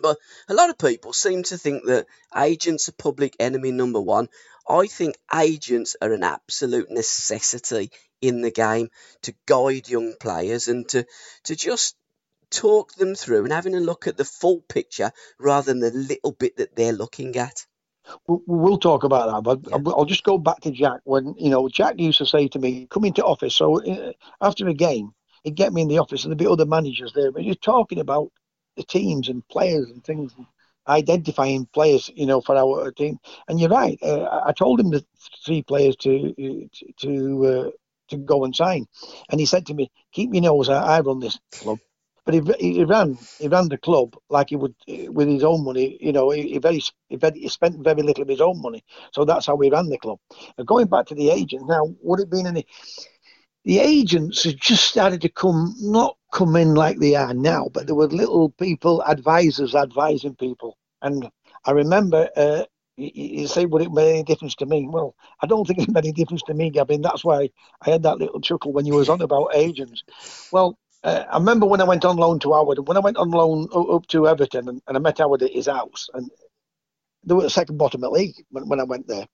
[0.00, 2.06] But a lot of people seem to think that
[2.36, 4.28] agents are public enemy number one.
[4.68, 8.90] I think agents are an absolute necessity in the game
[9.22, 11.06] to guide young players and to,
[11.44, 11.96] to just
[12.50, 16.32] talk them through and having a look at the full picture rather than the little
[16.32, 17.66] bit that they're looking at.
[18.26, 19.92] We'll, we'll talk about that, but Yeah.
[19.94, 21.00] I'll, just go back to Jack.
[21.04, 24.66] When you know, Jack used to say to me, "Come into office." So uh, after
[24.66, 25.12] a game,
[25.44, 27.98] he'd get me in the office, and there'd be other managers there, but you're talking
[27.98, 28.32] about
[28.76, 30.46] the teams and players and things, and
[30.86, 33.18] identifying players, you know, for our team.
[33.46, 33.98] And you're right.
[34.02, 35.04] Uh, I- told him the
[35.44, 36.68] three players to to
[37.00, 37.70] to, uh,
[38.08, 38.86] to go and sign,
[39.30, 40.84] and he said to me, "Keep your nose out.
[40.84, 41.78] I run this club."
[42.28, 45.64] But he, he ran he ran the club like he would uh, with his own
[45.64, 45.96] money.
[46.00, 48.84] You know, he, he very he, very, he spent very little of his own money.
[49.12, 50.18] So that's how we ran the club.
[50.58, 52.66] And going back to the agents now, would it been any?
[53.64, 57.86] The agents had just started to come, not come in like they are now, but
[57.86, 60.78] there were little people, advisors advising people.
[61.02, 61.30] And
[61.66, 62.64] I remember uh,
[62.98, 64.88] you, you say, would it make any difference to me?
[64.90, 67.02] Well, I don't think it made any difference to me, Gavin.
[67.02, 67.50] That's why
[67.82, 70.02] I had that little chuckle when you was on about agents.
[70.50, 73.30] Well, uh, I remember when I went on loan to Howard, when I went on
[73.30, 76.30] loan up to Everton, and, and I met Howard at his house, and
[77.24, 79.26] they were the second bottom of the league when, when I went there.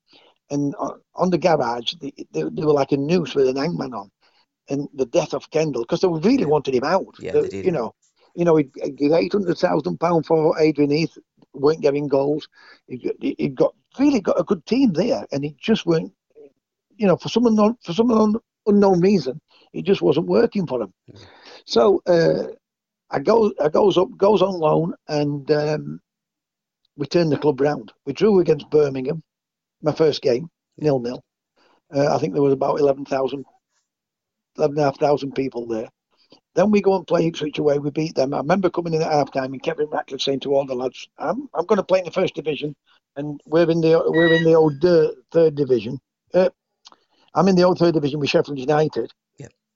[0.51, 3.95] And on, on the garage, they, they, they were like a noose with an hangman
[3.95, 4.11] on.
[4.69, 7.15] And the death of Kendall, because they really wanted him out.
[7.19, 7.65] Yeah, The- they did.
[7.67, 7.95] You know,
[8.35, 11.17] you know, he'd give eight hundred thousand pound for Adrian Heath,
[11.53, 12.49] weren't getting goals.
[12.89, 16.13] He got, he got really got a good team there, and he just weren't.
[16.97, 19.41] You know, for some unknown, for some unknown, unknown reason,
[19.73, 20.93] it just wasn't working for him.
[21.67, 22.49] So uh,
[23.11, 26.01] I go, I goes up, goes on loan, and um,
[26.97, 27.93] we turned the club round.
[28.07, 29.23] We drew against Birmingham,
[29.83, 30.49] my first game,
[30.79, 31.23] nil nil.
[31.95, 33.45] Uh, I think there was about 11,000,
[34.59, 35.89] 11,500 people there.
[36.55, 37.79] Then we go and play Ipswich away.
[37.79, 38.33] We beat them.
[38.33, 41.09] I remember coming in at half time and Kevin Ratcliffe saying to all the lads,
[41.19, 42.77] "I'm I'm going to play in the first division,
[43.17, 45.99] and we're in the we're in the old uh, third division.
[46.33, 46.51] Uh,
[47.35, 49.13] I'm in the old third division with Sheffield United."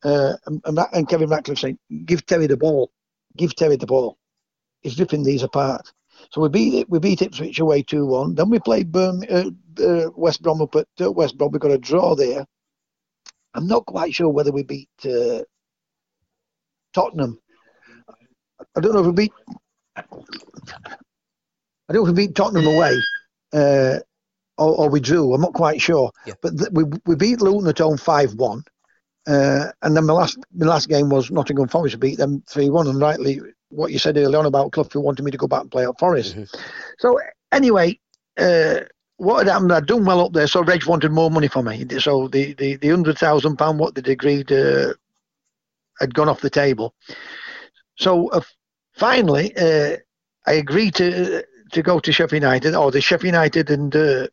[0.05, 2.93] Uh, and, and, Kevin Ratcliffe saying, "Give Terry the ball.
[3.37, 4.17] Give Terry the ball.
[4.83, 5.93] He's ripping these apart."
[6.31, 6.91] So we beat it.
[6.91, 8.35] We beat Ipswich away two one.
[8.35, 9.13] Then we played uh,
[9.81, 11.51] uh, West Brom up at West Brom.
[11.51, 12.47] We got a draw there.
[13.55, 15.43] I'm not quite sure whether we beat uh,
[16.93, 17.41] Tottenham.
[18.77, 19.33] I don't know if we beat.
[19.97, 20.03] I
[21.93, 22.95] don't know if we beat Tottenham away,
[23.53, 23.99] uh,
[24.59, 25.33] or, or we drew.
[25.35, 26.11] I'm not quite sure.
[26.27, 26.35] Yeah.
[26.43, 28.63] But th- we we beat Luton at home five one,
[29.29, 32.01] uh, and then my last my last game was Nottingham Forest.
[32.01, 35.31] Beat them three one, and rightly what you said earlier on about Clough wanted me
[35.31, 36.37] to go back and play at Forest.
[36.37, 36.57] Mhm.
[36.99, 37.21] So
[37.53, 37.99] anyway,
[38.39, 38.81] uh,
[39.19, 39.73] what had happened?
[39.73, 41.87] I'd done well up there, so Reg wanted more money for me.
[41.99, 44.95] So the the, the hundred thousand pound what they'd agreed uh,
[46.01, 46.95] had gone off the table.
[47.97, 48.41] So uh,
[48.95, 49.97] finally, uh,
[50.47, 54.27] I agreed to to go to Sheffield United, or the Sheffield United and uh,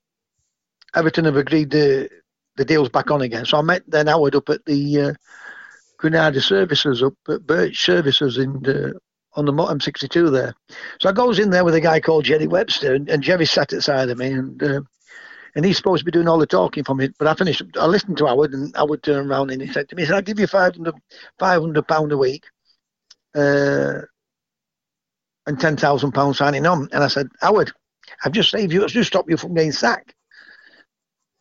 [0.95, 2.09] Everton have agreed the
[2.57, 3.45] the deal's back on again.
[3.45, 5.13] So I met then Howard up at the uh,
[5.97, 8.99] Granada Services up at Birch Services in the,
[9.33, 10.53] on the Mo- M62 there.
[10.99, 13.73] So I goes in there with a guy called Jerry Webster, and, and Jerry sat
[13.73, 14.81] at the side of me, and uh,
[15.55, 17.09] and he's supposed to be doing all the talking for me.
[17.17, 17.63] But I finished.
[17.79, 20.15] I listened to Howard, and Howard turned around and he said to me, he said,
[20.15, 20.95] "I'll give you 500
[21.39, 22.43] 500 pound a week,
[23.35, 24.01] uh,
[25.47, 27.71] and ten thousand pound signing on." And I said, "Howard,
[28.23, 28.83] I've just saved you.
[28.83, 30.13] I've just stopped you from getting sacked."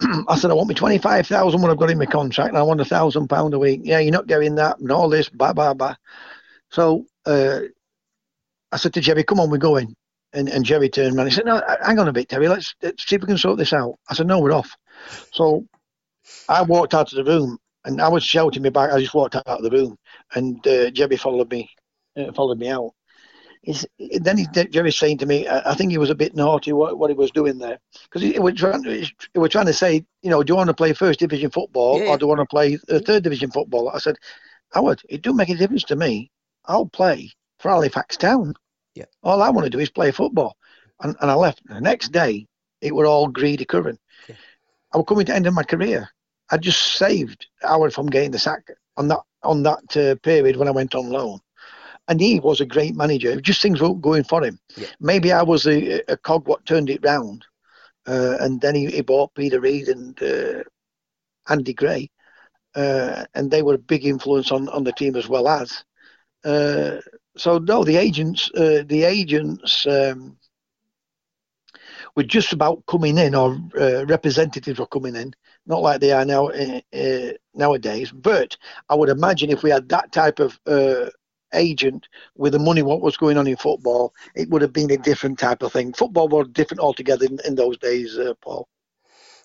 [0.29, 2.59] I said, "I want me twenty five thousand when I've got in my contract, and
[2.59, 5.29] I want a thousand pound a week." Yeah, you're not getting that, and all this,
[5.29, 5.97] blah blah blah.
[6.71, 7.61] So uh,
[8.73, 9.95] I said to Jerry, "Come on, we're going."
[10.33, 11.29] And, and Jerry turned around.
[11.29, 12.49] He said, "No, hang on a bit, Terry.
[12.49, 14.71] Let's, let's see if we can sort this out." I said, "No, we're off."
[15.33, 15.67] So
[16.49, 18.93] I walked out of the room, and I was shouting me back.
[18.93, 19.97] I just walked out of the room,
[20.35, 21.71] and uh, Jerry followed me,
[22.17, 22.93] uh, followed me out.
[23.65, 23.87] He's,
[24.21, 26.99] then he, Jerry's saying to me, I, I think he was a bit naughty what,
[26.99, 30.05] what he was doing there because he, he, was trying, he was trying to say,
[30.23, 32.09] you know, do you want to play first division football Yeah.
[32.11, 33.89] or do you want to play uh, third division football?
[33.89, 34.17] I said,
[34.73, 36.31] Howard, it don't make a difference to me.
[36.67, 38.55] I'll play for Halifax Town.
[38.95, 39.07] Yeah.
[39.23, 40.57] All I want to do is play football.
[41.01, 41.63] And, and I left.
[41.67, 42.47] The next day,
[42.81, 43.99] it were all greedy Curran.
[44.29, 44.37] Yeah.
[44.93, 46.09] I was coming to the end of my career.
[46.51, 50.69] I just saved Howard from getting the sack on that on that uh, period when
[50.69, 51.41] I went on loan.
[52.09, 53.41] And he was a great manager.
[53.41, 54.59] Just things weren't going for him.
[54.77, 54.89] Yeah.
[55.01, 57.45] Maybe I was a, a cog what turned it round.
[58.07, 60.63] Uh, and then he, he bought Peter Reid and uh,
[61.49, 62.11] Andy Gray.
[62.75, 65.85] Uh, and they were a big influence on, on the team as well as.
[66.45, 67.01] Uh,
[67.37, 70.37] so no, the agents, uh, the agents um,
[72.17, 75.33] were just about coming in, or uh, representatives were coming in,
[75.67, 76.51] not like they are now
[77.55, 78.13] nowadays.
[78.13, 78.57] But
[78.89, 81.07] I would imagine if we had that type of uh,
[81.55, 84.99] agent with the money, what was going on in football, it would have been a
[84.99, 85.93] different type of thing.
[85.93, 88.69] Football was different altogether in, in those days, uh, Paul.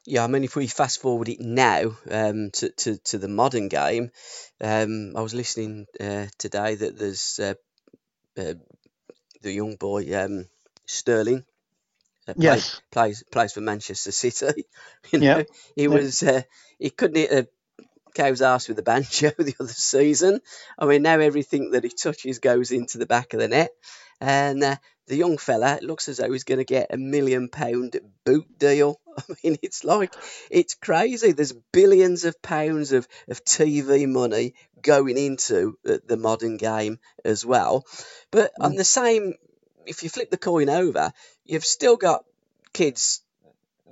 [0.06, 3.67] Yeah, I mean, if we fast forward it now um, to, to, to the modern
[3.69, 4.12] game,
[4.62, 7.54] um, I was listening uh, today that there's uh,
[8.38, 8.56] uh,
[9.41, 10.45] the young boy um,
[10.88, 11.45] Sterling.
[12.28, 12.82] Uh, play- Yes.
[12.91, 14.65] plays plays for Manchester City.
[15.12, 15.43] you know, Yeah,
[15.76, 16.41] he was uh,
[16.80, 17.48] he couldn't hit a
[18.13, 20.39] cow's ass with a banjo the other season.
[20.78, 23.72] I mean, now everything that he touches goes into the back of the net,
[24.22, 24.76] and uh,
[25.08, 28.48] the young fella it looks as though he's going to get a million pound boot
[28.58, 29.00] deal.
[29.17, 30.13] I mean, it's like
[30.50, 31.32] it's crazy.
[31.32, 37.45] There's billions of pounds of, of TV money going into the, the modern game as
[37.45, 37.86] well.
[38.32, 39.34] But on the same,
[39.86, 41.12] if you flip the coin over,
[41.43, 42.24] you've still got
[42.72, 43.22] kids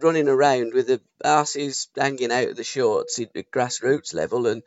[0.01, 4.63] running around with the asses hanging out of the shorts at grassroots level and,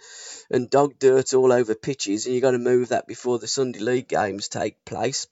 [0.51, 3.81] and dog dirt all over pitches, and you've got to move that before the Sunday
[3.81, 5.27] league games take place.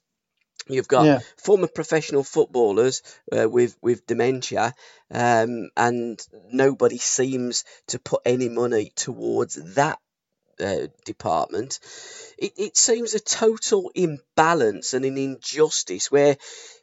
[0.67, 1.19] You've got Yeah.
[1.37, 4.73] former professional footballers uh, with with dementia,
[5.11, 6.19] um, and
[6.51, 9.99] nobody seems to put any money towards that
[10.59, 11.79] uh, department.
[12.37, 16.37] It, it seems a total imbalance and an injustice where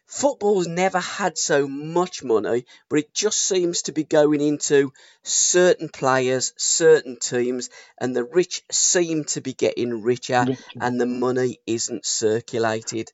[0.07, 4.92] football's never had so much money, but it just seems to be going into
[5.23, 10.47] certain players, certain teams, and the rich seem to be getting richer,
[10.81, 13.11] and the money isn't circulated.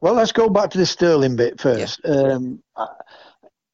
[0.00, 2.00] Well, let's go back to the Sterling bit first.
[2.04, 2.86] Um, uh,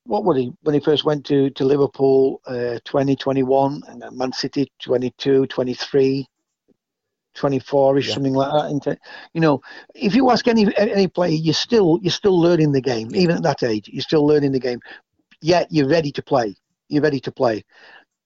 [0.05, 2.40] what would he when he first went to to Liverpool?
[2.47, 6.27] Uh, 2021 and Man City 22, 23,
[7.35, 8.14] 24 ish, Yeah.
[8.14, 8.66] something like that.
[8.66, 8.99] Isn't it?
[9.33, 9.61] You know,
[9.94, 13.42] if you ask any any player, you're still you're still learning the game, even at
[13.42, 13.88] that age.
[13.92, 14.81] You're still learning the game.
[15.40, 16.55] Yet you're ready to play.
[16.88, 17.64] You're ready to play.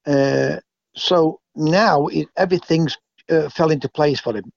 [0.06, 0.56] Uh,
[0.94, 2.96] so now it, everything's
[3.30, 4.50] uh, fell into place for him.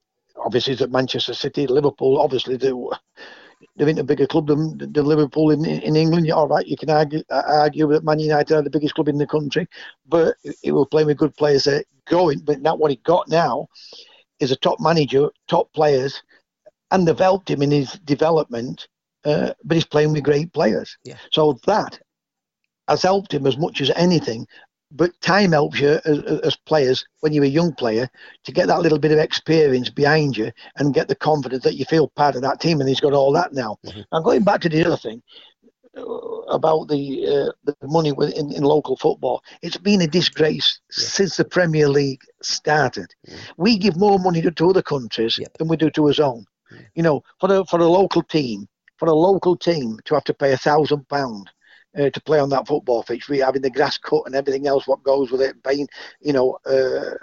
[0.44, 2.20] Obviously, at Manchester City, Liverpool.
[2.20, 2.72] Obviously, they,
[3.76, 6.32] they're in a bigger club than, than Liverpool in in England.
[6.32, 9.28] All right, you can argue argue that Man United are the biggest club in the
[9.28, 9.68] country,
[10.08, 11.68] but it will play with good players
[12.08, 12.40] going.
[12.40, 13.68] But not what he got now
[14.42, 16.22] is a top manager, top players,
[16.92, 18.88] and they've helped him in his development.
[19.24, 20.98] Uh, but he's playing with great players.
[21.04, 21.18] Yeah.
[21.32, 22.00] So that
[22.88, 24.48] has helped him as much as anything.
[24.94, 28.10] But time helps you as, as players when you're a young player
[28.44, 31.86] to get that little bit of experience behind you and get the confidence that you
[31.86, 32.80] feel part of that team.
[32.82, 33.78] And he's got all that now.
[33.86, 34.04] Mhm.
[34.12, 35.22] Now going back to the other thing
[35.96, 41.04] about the uh, the money in, in local football, it's been a disgrace Yeah.
[41.18, 43.14] since the Premier League started.
[43.28, 43.38] Mhm.
[43.58, 46.46] We give more money to, to other countries than we do to our own.
[46.96, 50.34] You know, for a for a local team, for a local team to have to
[50.34, 51.50] pay a thousand pound
[52.00, 54.88] uh, to play on that football pitch, we having the grass cut and everything else
[54.88, 55.88] what goes with it, paying
[56.22, 57.16] you know uh,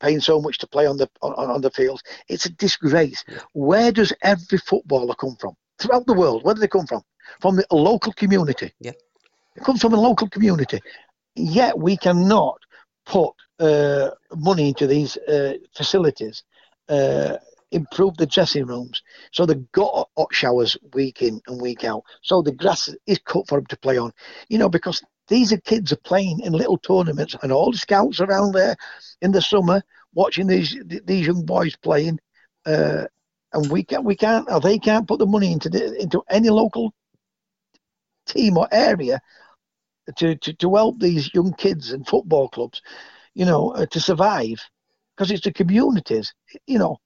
[0.00, 2.02] paying so much to play on the on, on the fields.
[2.28, 3.24] It's a disgrace.
[3.28, 3.38] Yeah.
[3.54, 6.44] Where does every footballer come from throughout the world?
[6.44, 7.02] Where do they come from?
[7.40, 8.72] From the local community.
[8.80, 8.92] Yeah.
[9.56, 10.80] It comes from a local community.
[11.34, 12.58] Yet we cannot
[13.06, 16.42] put uh, money into these uh, facilities.
[16.88, 17.36] Uh,
[17.72, 22.42] improve the dressing rooms so they've got hot showers week in and week out so
[22.42, 24.12] the grass is cut for them to play on
[24.48, 28.20] you know because these are kids are playing in little tournaments and all the scouts
[28.20, 28.76] around there
[29.22, 29.82] in the summer
[30.14, 32.18] watching these these young boys playing
[32.66, 33.04] uh,
[33.54, 36.50] and we can't we can't or they can't put the money into the, into any
[36.50, 36.92] local
[38.26, 39.20] team or area
[40.16, 42.82] to, to, to help these young kids and football clubs
[43.34, 44.60] you know uh, to survive
[45.16, 46.32] because it's the communities
[46.66, 46.98] you know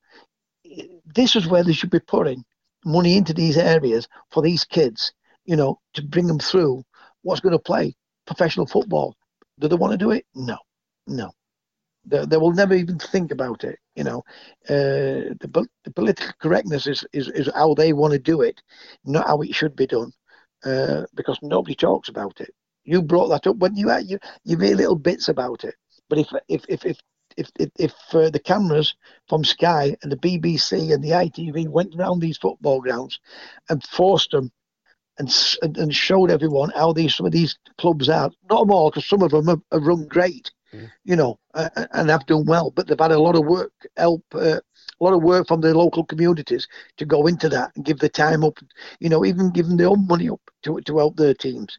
[1.15, 2.45] this is where they should be putting
[2.85, 5.13] money into these areas for these kids,
[5.45, 6.83] you know, to bring them through
[7.23, 7.95] what's going to play
[8.27, 9.15] professional football.
[9.59, 10.25] Do they want to do it?
[10.35, 10.57] No,
[11.07, 11.33] no.
[12.05, 13.79] They, they will never even think about it.
[13.97, 14.19] You know,
[14.69, 18.63] uh, the, the political correctness is, is, is how they want to do it,
[19.05, 20.13] not how it should be done,
[20.65, 22.51] uh, because nobody talks about it.
[22.85, 25.75] You brought that up when you had you you made little bits about it,
[26.09, 26.99] but if if if if
[27.37, 28.95] if if, if uh, the cameras
[29.29, 33.21] from Sky and the BBC and the ITV went around these football grounds
[33.69, 34.51] and forced them
[35.19, 38.31] and and showed everyone how these some of these clubs are.
[38.51, 40.91] Not them all, because some of them have, have run great, mm.
[41.05, 42.71] you know, uh, and have done well.
[42.71, 44.61] But they've had a lot of work, help, uh,
[45.01, 48.09] a lot of work from the local communities to go into that and give the
[48.09, 48.59] time up,
[49.01, 51.79] you know, even giving their own money up to to help their teams,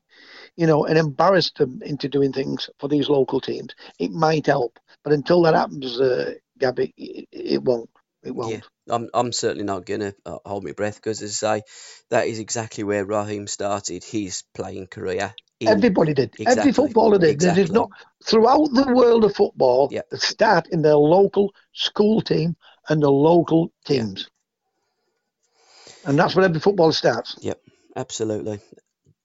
[0.55, 3.73] you know, and embarrass them into doing things for these local teams.
[3.99, 7.89] It might help, but until that happens, uh, Gabby, it, it won't.
[8.23, 8.51] It won't.
[8.51, 8.61] Yeah.
[8.89, 11.63] I'm I'm certainly not gonna uh, hold my breath because, as I say,
[12.09, 15.33] that is exactly where Raheem started his playing career.
[15.59, 16.35] In, Everybody did.
[16.39, 17.31] Exactly, Every footballer did.
[17.31, 17.65] Exactly.
[17.65, 17.89] Not
[18.23, 19.89] throughout the world of football.
[19.91, 20.07] Yep.
[20.13, 22.55] Start in their local school team
[22.89, 24.29] and the local teams.
[26.05, 27.37] And that's where every football starts.
[27.41, 27.61] Yep,
[27.95, 28.59] absolutely.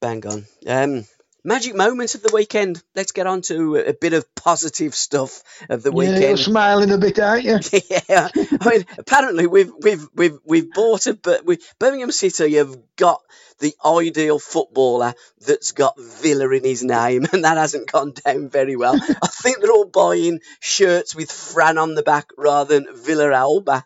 [0.01, 0.45] Bang on.
[0.67, 1.05] Um,
[1.43, 2.81] magic moments of the weekend.
[2.95, 6.21] Let's get on to a bit of positive stuff of the weekend.
[6.21, 7.59] Yeah, you're smiling a bit, aren't you?
[8.09, 8.29] yeah.
[8.35, 13.21] I mean, apparently we've we've we've we've bought a but we Birmingham City have got
[13.59, 15.13] the ideal footballer
[15.45, 18.95] that's got Villa in his name, and that hasn't gone down very well.
[18.95, 23.83] I think they're all buying shirts with Fran on the back rather than Villalba.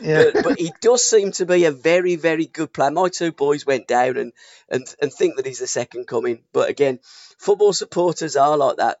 [0.00, 0.30] Yeah.
[0.32, 2.90] But, but, he does seem to be a very, very good player.
[2.90, 4.32] My two boys went down and,
[4.68, 6.42] and, and think that he's the second coming.
[6.52, 7.00] But again,
[7.38, 8.98] football supporters are like that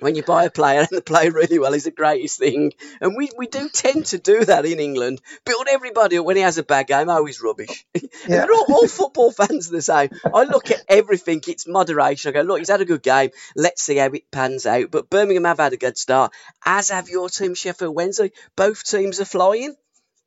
[0.00, 2.72] when you buy a player and the player really well is the greatest thing.
[3.00, 5.20] And we, we do tend to do that in England.
[5.44, 7.08] Build everybody up when he has a bad game.
[7.08, 7.86] Oh, he's rubbish.
[8.26, 8.46] Yeah.
[8.50, 10.08] all, all, football fans are the same.
[10.32, 12.30] I look at everything, it's moderation.
[12.30, 13.30] I go, look, he's had a good game.
[13.54, 14.90] Let's see how it pans out.
[14.90, 16.32] But Birmingham have had a good start,
[16.64, 18.32] as have your team, Sheffield Wednesday.
[18.56, 19.74] Both teams are flying.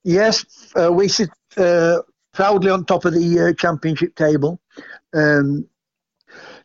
[0.08, 0.46] Yes,
[0.80, 1.98] uh, we sit uh,
[2.34, 4.58] proudly on top of the uh, championship table.
[5.14, 5.68] Um,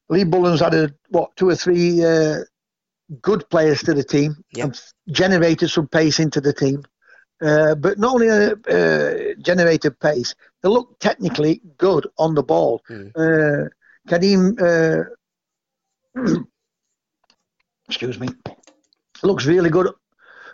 [0.08, 2.44] Lee Bullen's had a, what, two or three uh,
[3.20, 4.66] good players to the team yep.
[4.66, 6.84] and generated some pace into the team.
[7.44, 12.80] Uh, but not only uh, uh, generated pace, they look technically good on the ball.
[12.88, 13.10] Mm.
[13.16, 13.68] Uh,
[14.08, 15.02] Kadeem, uh,
[17.88, 18.28] excuse me,
[19.24, 19.88] looks really good.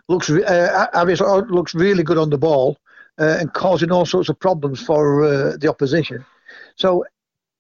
[0.09, 2.79] Looks uh, looks really good on the ball
[3.19, 6.25] uh, and causing all sorts of problems for the opposition.
[6.77, 7.05] So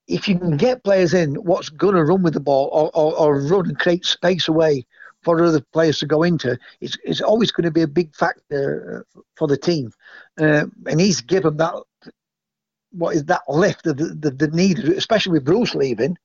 [0.09, 3.17] if you can get players in, what's going to run with the ball or, or,
[3.19, 4.87] or, run and create space away
[5.23, 9.05] for other players to go into, it's, it's always going to be a big factor
[9.17, 9.93] uh, for the team.
[10.41, 11.75] Uh, and he's given that
[12.91, 16.17] what is that lift the, the, the need, especially with Bruce leaving.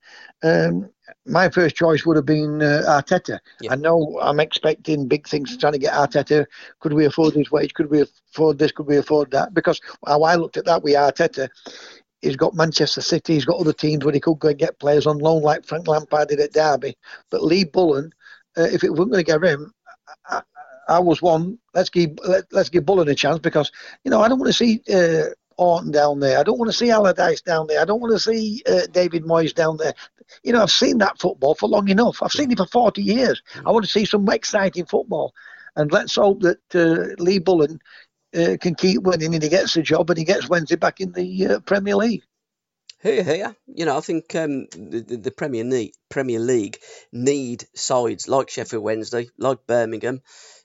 [0.44, 0.90] Um,
[1.26, 3.40] my first choice would have been uh, Arteta.
[3.62, 3.74] Yeah.
[3.74, 6.46] I know I'm expecting big things trying to get Arteta.
[6.80, 7.74] Could we afford his wage?
[7.74, 8.72] Could we afford this?
[8.72, 9.54] Could we afford that?
[9.54, 11.50] Because how I looked at that with Arteta,
[12.24, 13.34] He's got Manchester City.
[13.34, 15.88] He's got other teams where he could go and get players on loan, like Frank
[15.88, 16.96] Lampard did at Derby.
[17.30, 18.14] But Lee Bullen,
[18.58, 19.74] uh, if it wasn't going to get him,
[20.30, 20.42] I,
[20.88, 21.60] I, was one.
[21.74, 23.72] Let's give let, us give Bullen a chance because
[24.06, 26.40] you know I don't want to see uh, Orton down there.
[26.40, 27.82] I don't want to see Allardyce down there.
[27.82, 29.94] I don't want to see uh, David Moyes down there.
[30.44, 32.22] You know I've seen that football for long enough.
[32.22, 33.42] I've seen it for 40 years.
[33.66, 35.34] I want to see some exciting football.
[35.76, 37.80] And let's hope that uh, Lee Bullen
[38.36, 41.12] uh, can keep winning and he gets a job and he gets Wednesday back in
[41.12, 42.24] the uh, Premier League.
[43.02, 43.56] Here, here.
[43.68, 46.78] You know, I think um, the, the Premier, need, Premier League
[47.12, 50.22] need sides like Sheffield Wednesday, like Birmingham.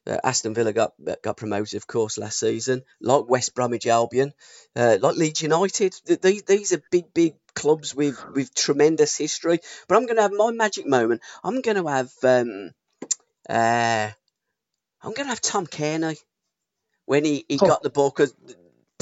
[0.09, 2.83] Uh, Aston Villa got got promoted, of course, last season.
[3.01, 4.33] Like West Bromwich Albion,
[4.75, 5.95] uh, like Leeds United.
[6.23, 9.61] These these are big, big clubs with with tremendous history.
[9.87, 11.21] But I'm going to have my magic moment.
[11.45, 12.71] I'm going to have um,
[13.49, 14.11] uh,
[15.03, 16.17] I'm going to have Tom Cairney
[17.07, 18.35] when he, he got the ball because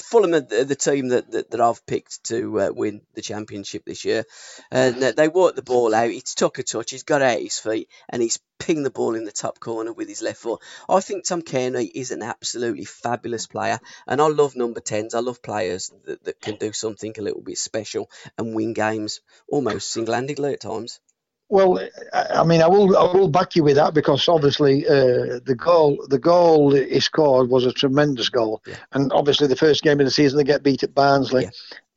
[0.00, 4.04] Fulham are the, team that, that, that, I've picked to uh, win the championship this
[4.04, 4.24] year.
[4.70, 6.10] And they worked the ball out.
[6.10, 6.90] He took a touch.
[6.90, 10.08] He's got out his feet and he's pinged the ball in the top corner with
[10.08, 10.60] his left foot.
[10.88, 13.80] I think Tom Cairney is an absolutely fabulous player.
[14.06, 15.14] And I love number 10s.
[15.14, 19.20] I love players that, that can do something a little bit special and win games
[19.48, 21.00] almost single handedly at times.
[21.48, 21.78] Well,
[22.12, 26.04] I mean, I will I will back you with that because obviously uh, the goal
[26.08, 28.74] the goal he scored was a tremendous goal, yeah.
[28.92, 31.48] and obviously the first game of the season they get beat at Barnsley,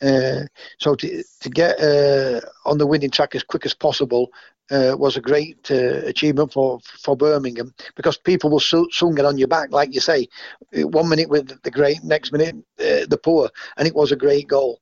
[0.01, 0.09] yeah.
[0.09, 0.45] uh,
[0.77, 4.29] so to to get uh, on the winning track as quick as possible
[4.69, 9.25] uh, was a great uh, achievement for for Birmingham because people will so, soon get
[9.25, 10.27] on your back, like you say,
[10.73, 14.47] one minute with the great, next minute uh, the poor, and it was a great
[14.47, 14.79] goal.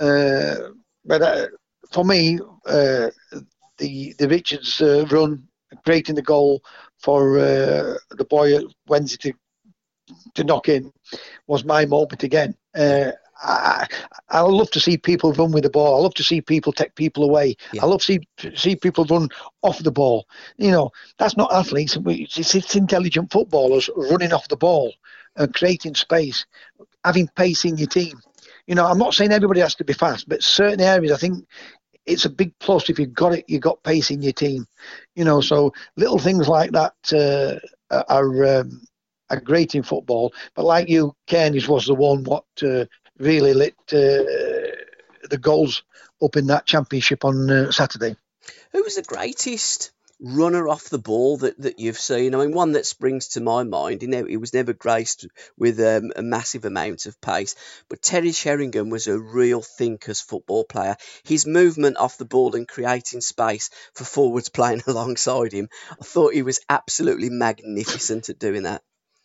[0.00, 1.50] but
[1.92, 2.40] for me
[3.80, 5.48] the the Richards uh, run,
[5.84, 6.62] creating the goal
[6.98, 9.38] for uh, the boy Wednesday to
[10.34, 10.92] to knock in,
[11.46, 12.54] was my moment again.
[12.74, 13.12] Uh,
[13.42, 13.86] I,
[14.28, 15.98] I love to see people run with the ball.
[15.98, 17.56] I love to see people take people away.
[17.72, 17.82] Yeah.
[17.82, 19.28] I love to see see people run
[19.62, 20.26] off the ball.
[20.58, 21.96] You know, that's not athletes.
[22.04, 24.92] It's, it's intelligent footballers running off the ball
[25.36, 26.44] and creating space,
[27.04, 28.20] having pace in your team.
[28.66, 31.44] You know, I'm not saying everybody has to be fast, but certain areas, I think
[32.10, 34.66] it's a big plus if you've got it, you've got pace in your team.
[35.14, 38.82] You know, so little things like that uh, are um,
[39.30, 40.32] are great in football.
[40.54, 42.84] But like you, Cairney's was the one what uh,
[43.18, 44.26] really lit uh,
[45.28, 45.82] the goals
[46.22, 48.16] up in that championship on uh, Saturday.
[48.72, 52.34] Who was the greatest runner off the ball that, that you've seen?
[52.34, 55.80] I mean, one that springs to my mind, you know, he was never graced with
[55.80, 57.54] um, a massive amount of pace,
[57.88, 60.96] but Terry Sheringham was a real thinker's football player.
[61.24, 66.34] His movement off the ball and creating space for forwards playing alongside him, I thought
[66.34, 68.82] he was absolutely magnificent at doing that.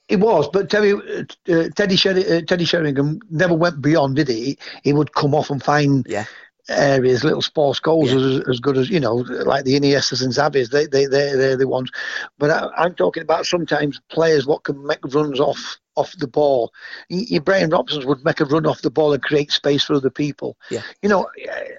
[0.08, 4.60] It was, but Terry, uh, Teddy, Sher- uh, Teddy Sheringham never went beyond, did he?
[4.84, 6.26] He would come off and find yeah.
[6.70, 8.18] Areas, little sports goals yeah.
[8.18, 11.58] as, as good as, you know, like the Iniestas and Xavis, they, they, they, they're
[11.58, 11.92] the ones.
[12.38, 16.74] But I, am talking about sometimes players what can make runs off off the ball.
[17.10, 20.10] Your Brian Robsons would make a run off the ball and create space for other
[20.10, 20.58] people.
[20.70, 20.82] Yeah.
[21.02, 21.30] You know,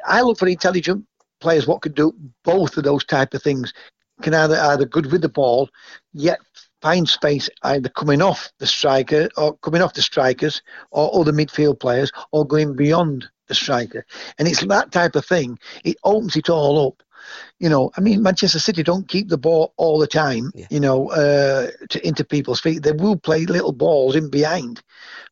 [0.07, 1.05] I look for intelligent
[1.41, 3.75] players what can do both of those type of things.
[4.23, 5.69] Can either either good with the ball,
[6.15, 6.39] yet
[6.81, 11.79] find space either coming off the striker or coming off the strikers or other midfield
[11.79, 14.05] players or going beyond the striker.
[14.39, 15.59] And it's that type of thing.
[15.85, 17.03] It opens it all up.
[17.59, 20.53] You know, I mean, Manchester City don't keep the ball all the time.
[20.55, 20.67] Yeah.
[20.71, 22.83] You know, uh, to, into people's feet.
[22.83, 24.83] They will play little balls in behind,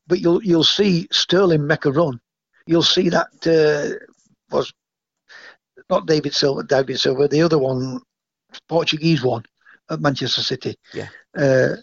[0.06, 2.20] but you'll you'll see Sterling make a run.
[2.66, 4.04] You'll see that uh,
[4.50, 4.72] was
[5.90, 8.00] not David Silva, David Silva, the other one,
[8.68, 9.44] Portuguese one
[9.90, 10.76] at Manchester City.
[10.92, 11.08] Yeah.
[11.36, 11.76] Uh,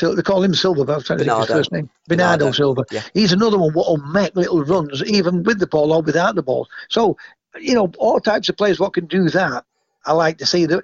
[0.00, 1.90] they call him Silver, but I'm trying to think his first name.
[2.08, 2.52] Bernardo, Bernardo.
[2.52, 2.84] Silva.
[2.90, 3.02] Yeah.
[3.14, 6.42] He's another one what will make little runs, even with the ball or without the
[6.42, 6.68] ball.
[6.88, 7.16] So,
[7.60, 9.64] you know, all types of players what can do that.
[10.04, 10.82] I like to see that.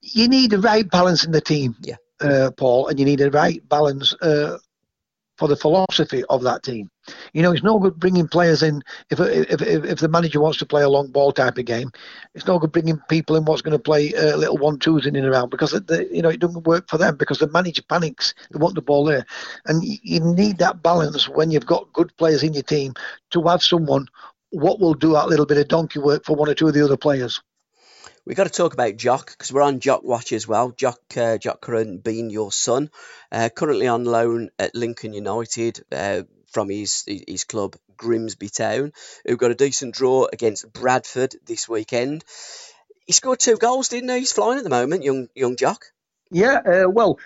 [0.00, 1.96] You need the right balance in the team, yeah.
[2.20, 4.58] uh, Paul, and you need a right balance uh,
[5.36, 6.90] for the philosophy of that team.
[7.32, 10.58] You know, it's no good bringing players in if if if, if the manager wants
[10.58, 11.90] to play a long ball type of game.
[12.34, 15.16] It's no good bringing people in what's going to play uh, little one twos in
[15.16, 18.34] and around because the, you know it doesn't work for them because the manager panics.
[18.50, 19.26] They want the ball there,
[19.66, 22.94] and you need that balance when you've got good players in your team
[23.30, 24.06] to have someone
[24.50, 26.84] what will do that little bit of donkey work for one or two of the
[26.84, 27.42] other players
[28.24, 30.70] we've got to talk about Jock because we're on Jock Watch as well.
[30.70, 32.90] Jock uh, Jock Curran being your son,
[33.30, 38.92] uh, currently on loan at Lincoln United uh, from his his club Grimsby Town,
[39.26, 42.24] who got a decent draw against Bradford this weekend.
[43.06, 44.20] He scored two goals, didn't he?
[44.20, 45.86] He's flying at the moment, young young Jock.
[46.30, 47.18] Yeah, uh, well.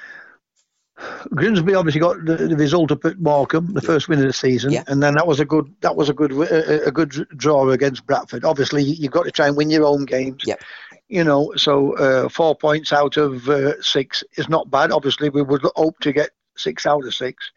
[1.33, 4.73] Grimsby obviously got the, the, result up at Morecambe, the first win of the season,
[4.73, 4.83] yeah.
[4.89, 8.05] and then that was a good that was a good a, a good draw against
[8.05, 8.45] Bradford.
[8.45, 10.43] Obviously, you've got to try and win your own games.
[10.45, 10.61] Yep
[11.09, 14.93] you know, so uh, four points out of uh, six is not bad.
[14.93, 17.51] Obviously, we would hope to get six out of six,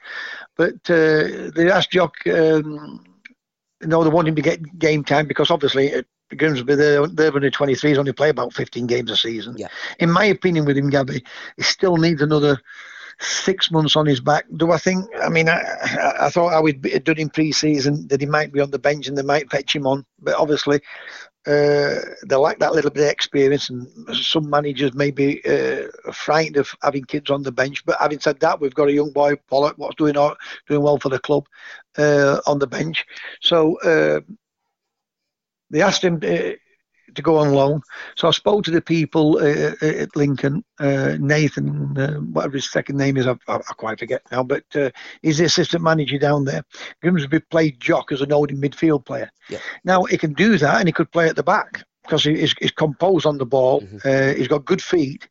[0.55, 3.03] but uh, they asked Jock, um,
[3.81, 6.05] you know, they want him to get game time because obviously at
[6.37, 9.55] Grimsby they're, they're only 23, only play about 15 games a season.
[9.57, 9.67] Yeah.
[9.99, 11.23] In my opinion, with him, Gabby,
[11.57, 12.61] he still needs another
[13.19, 14.45] six months on his back.
[14.55, 15.05] Do I think?
[15.21, 15.61] I mean, I,
[16.21, 19.07] I thought I would be done in pre-season that he might be on the bench
[19.07, 20.81] and they might fetch him on, but obviously
[21.47, 21.95] uh,
[22.27, 26.69] they lack that little bit of experience, and some managers may be uh, frightened of
[26.83, 27.83] having kids on the bench.
[27.85, 31.09] But having said that, we've got a young boy, Pollock, what's doing doing well for
[31.09, 31.47] the club
[31.97, 33.05] uh, on the bench.
[33.41, 34.21] So uh,
[35.71, 36.51] they asked him uh,
[37.15, 37.81] to go on loan.
[38.15, 42.71] So I spoke to the people uh, uh at Lincoln, uh, Nathan, uh, whatever his
[42.71, 44.89] second name is, I, I, I quite forget now, but uh,
[45.21, 46.63] he's the assistant manager down there.
[47.01, 49.31] Grimsby played Jock as an holding midfield player.
[49.49, 49.59] Yeah.
[49.83, 52.71] Now he can do that and he could play at the back because he's, he's
[52.71, 53.81] composed on the ball.
[53.81, 53.97] Mm-hmm.
[54.03, 55.27] Uh, he's got good feet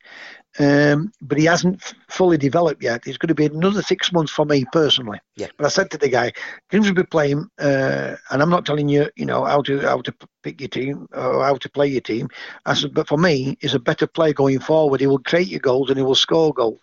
[0.61, 3.07] um, but he hasn't f- fully developed yet.
[3.07, 5.19] It's going to be another six months for me personally.
[5.37, 5.47] Yeah.
[5.57, 6.33] But I said to the guy,
[6.69, 10.61] Grimsby playing, uh, and I'm not telling you, you know, how to how to pick
[10.61, 12.29] your team or how to play your team.
[12.67, 15.01] I said, but for me, he's a better player going forward.
[15.01, 16.81] He will create your goals and he will score goals.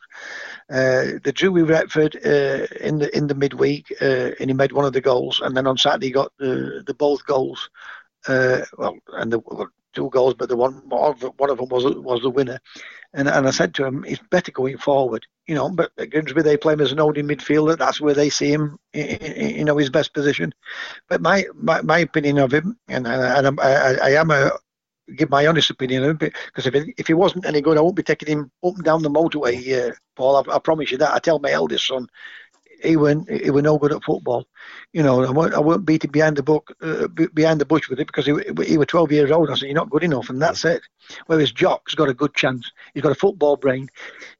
[0.69, 4.71] Uh, the drew with Retford uh, in the in the midweek, uh, and he made
[4.71, 5.39] one of the goals.
[5.43, 7.69] And then on Saturday, he got the the both goals.
[8.27, 9.67] Uh, well, and the
[9.97, 12.59] two goals, but the one one of them was was the winner.
[13.13, 15.69] And and I said to him, it's better going forward, you know.
[15.69, 17.77] But Grimsby, they play him as an holding midfielder.
[17.77, 20.53] That's where they see him, you know, his best position.
[21.09, 24.51] But my my, my opinion of him, and and I, I, I am a
[25.15, 27.81] give my honest opinion of him because if it, if he wasn't any good, I
[27.81, 29.55] won't be taking him up and down the motorway,
[29.89, 30.35] uh, Paul.
[30.35, 31.13] I, I promise you that.
[31.13, 32.07] I tell my eldest son,
[32.87, 34.47] he went he was no good at football.
[34.93, 37.89] You know, I won't, I won't beat him behind the book uh, behind the bush
[37.89, 38.33] with it because he
[38.65, 39.49] he was 12 years old.
[39.49, 40.81] I said you're not good enough, and that's it.
[41.27, 42.71] Whereas Jock's got a good chance.
[42.93, 43.89] He's got a football brain.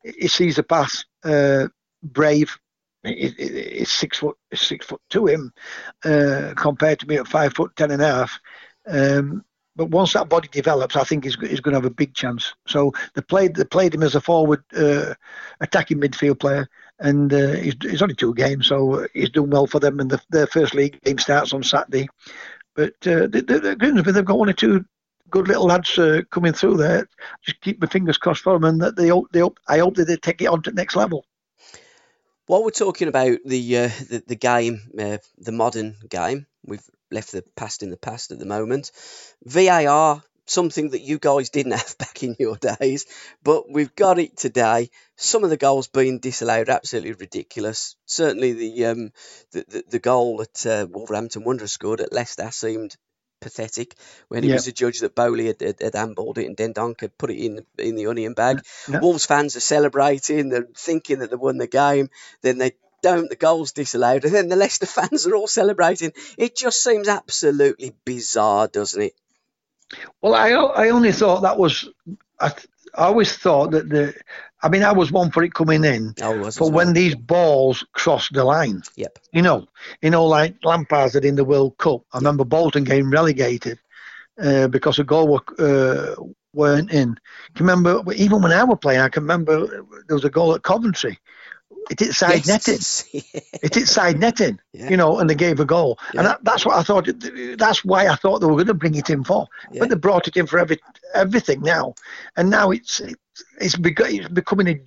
[0.03, 1.05] He sees the pass.
[1.23, 1.67] Uh,
[2.03, 2.57] brave.
[3.03, 5.53] He's six foot six foot to him
[6.03, 8.39] uh, compared to me at five foot ten and a half.
[8.87, 9.43] Um,
[9.77, 12.55] but once that body develops, I think he's, he's going to have a big chance.
[12.65, 15.13] So they played they played him as a forward uh,
[15.61, 16.67] attacking midfield player,
[16.99, 19.99] and uh, he's, he's only two games, so he's doing well for them.
[19.99, 22.07] And the, their first league game starts on Saturday.
[22.75, 24.85] But uh, the, the, the Grimsby, they've got one or two
[25.29, 27.07] good little lads uh, coming through there.
[27.43, 30.17] Just keep my fingers crossed for them, and that they, they I hope that they
[30.17, 31.25] take it on to the next level.
[32.45, 37.31] While we're talking about the uh, the, the, game, uh, the modern game, we've left
[37.31, 38.91] the past in the past at the moment.
[39.45, 43.05] VAR, something that you guys didn't have back in your days,
[43.43, 44.89] but we've got it today.
[45.15, 47.95] Some of the goals being disallowed, absolutely ridiculous.
[48.05, 49.11] Certainly the um,
[49.51, 52.95] the, the, the goal that uh, Wolverhampton Wanderers scored at Leicester seemed
[53.39, 53.93] pathetic
[54.29, 57.17] when it was a judge that Boly had, had, had handballed it and Dendoncker had
[57.19, 58.61] put it in in the onion bag.
[59.01, 62.09] Wolves fans are celebrating, they're thinking that they won the game,
[62.41, 62.71] then they
[63.03, 66.13] don't, the goal's disallowed, and then the Leicester fans are all celebrating.
[66.37, 69.13] It just seems absolutely bizarre, doesn't it?
[70.21, 71.89] Well, I I only thought that was
[72.39, 72.47] I,
[72.95, 74.13] I always thought that the
[74.61, 78.33] I mean, I was one for it coming in oh, for when these balls crossed
[78.33, 78.81] the line.
[78.95, 79.19] Yep.
[79.31, 79.67] You know,
[80.01, 82.01] you know, like Lampard did in the World Cup.
[82.11, 83.77] I remember Bolton getting relegated
[84.41, 86.15] uh, because a goal were, uh,
[86.53, 87.15] weren't in.
[87.53, 88.01] Can you remember?
[88.13, 89.67] Even when I was playing, I can remember
[90.07, 91.19] there was a goal at Coventry
[91.89, 93.05] it is side yes.
[93.13, 93.24] netting.
[93.61, 94.89] it is side netting, yeah.
[94.89, 95.97] you know, and they gave a goal.
[96.13, 96.20] Yeah.
[96.20, 97.07] And that, that's what I thought.
[97.57, 99.47] That's why I thought they were going to bring it in for.
[99.72, 99.80] Yeah.
[99.80, 100.80] But they brought it in for every
[101.13, 101.95] everything now,
[102.36, 103.15] and now it's it's,
[103.59, 104.81] it's becoming a,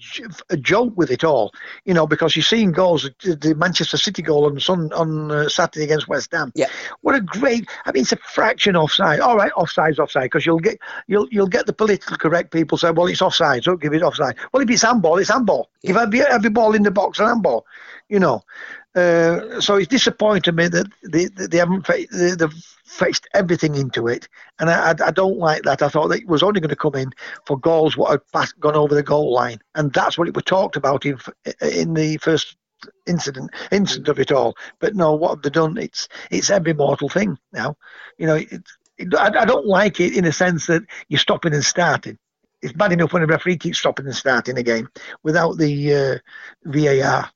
[0.51, 1.53] a, joke with it all,
[1.85, 5.85] you know, because you're seeing goals, the Manchester City goal on Sun, on uh, Saturday
[5.85, 6.53] against West Ham.
[6.55, 6.69] Yeah.
[7.03, 7.69] What a great!
[7.85, 9.21] I mean, it's a fraction offside.
[9.21, 12.91] All right, offside's offside because you'll get you'll you'll get the politically correct people say,
[12.91, 14.37] well, it's offside, so give it offside.
[14.53, 15.71] Well, if it's handball, it's handball.
[15.83, 15.89] Yeah.
[15.89, 17.67] Give every every ball in the box an handball,
[18.09, 18.43] you know.
[18.95, 24.29] Uh, so it's disappointing me that they, they haven't they, they've fetched everything into it,
[24.59, 25.81] and I, I, don't like that.
[25.81, 27.13] I thought it was only going to come in
[27.47, 30.43] for goals what had passed, gone over the goal line, and that's what it was
[30.43, 31.19] talked about in
[31.61, 32.57] in the first
[33.07, 34.57] incident incident of it all.
[34.81, 35.79] But no, what have they done?
[35.79, 37.77] It's it's every mortal thing now.
[38.19, 38.53] You know, it,
[38.99, 42.19] it, I, I don't like it in a sense that you're stopping and starting
[42.63, 44.89] it's bad enough when a referee keeps stopping and starting a game
[45.23, 46.19] without the uh,
[46.65, 47.31] VAR.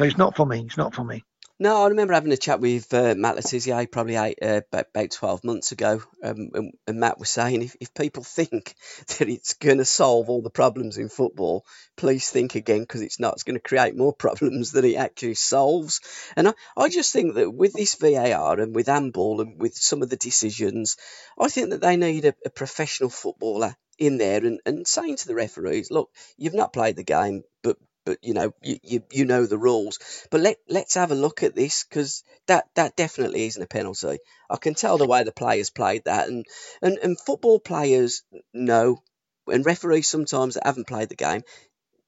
[0.00, 0.62] So it's not for me.
[0.64, 1.24] It's not for me.
[1.58, 5.10] No, I remember having a chat with uh, Matt Le Tissier probably eight, uh, about
[5.10, 6.02] 12 months ago.
[6.24, 8.74] Um, and, and, Matt was saying if, if people think
[9.18, 11.66] that it's going to solve all the problems in football,
[11.98, 13.34] please think again because it's not.
[13.34, 16.00] It's going to create more problems than it actually solves.
[16.34, 20.00] And I, I just think that with this VAR and with handball and with some
[20.00, 20.96] of the decisions,
[21.38, 25.28] I think that they need a, a professional footballer in there and, and saying to
[25.28, 29.24] the referees, look, you've not played the game, but but you know you, you, you
[29.24, 29.98] know the rules.
[30.30, 34.18] But let let's have a look at this because that that definitely isn't a penalty.
[34.48, 36.44] I can tell the way the players played that, and
[36.82, 38.22] and, and football players
[38.52, 39.02] know,
[39.46, 41.42] and referees sometimes that haven't played the game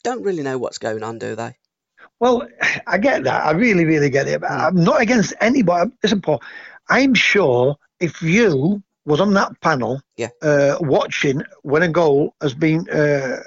[0.02, 1.56] don't really know what's going on, do they?
[2.18, 2.48] Well,
[2.86, 3.44] I get that.
[3.46, 4.42] I really, really get it.
[4.48, 5.92] I'm not against anybody.
[6.02, 6.42] Listen, Paul,
[6.88, 10.28] I'm sure if you was on that panel yeah.
[10.42, 13.42] uh, watching when a goal has been uh,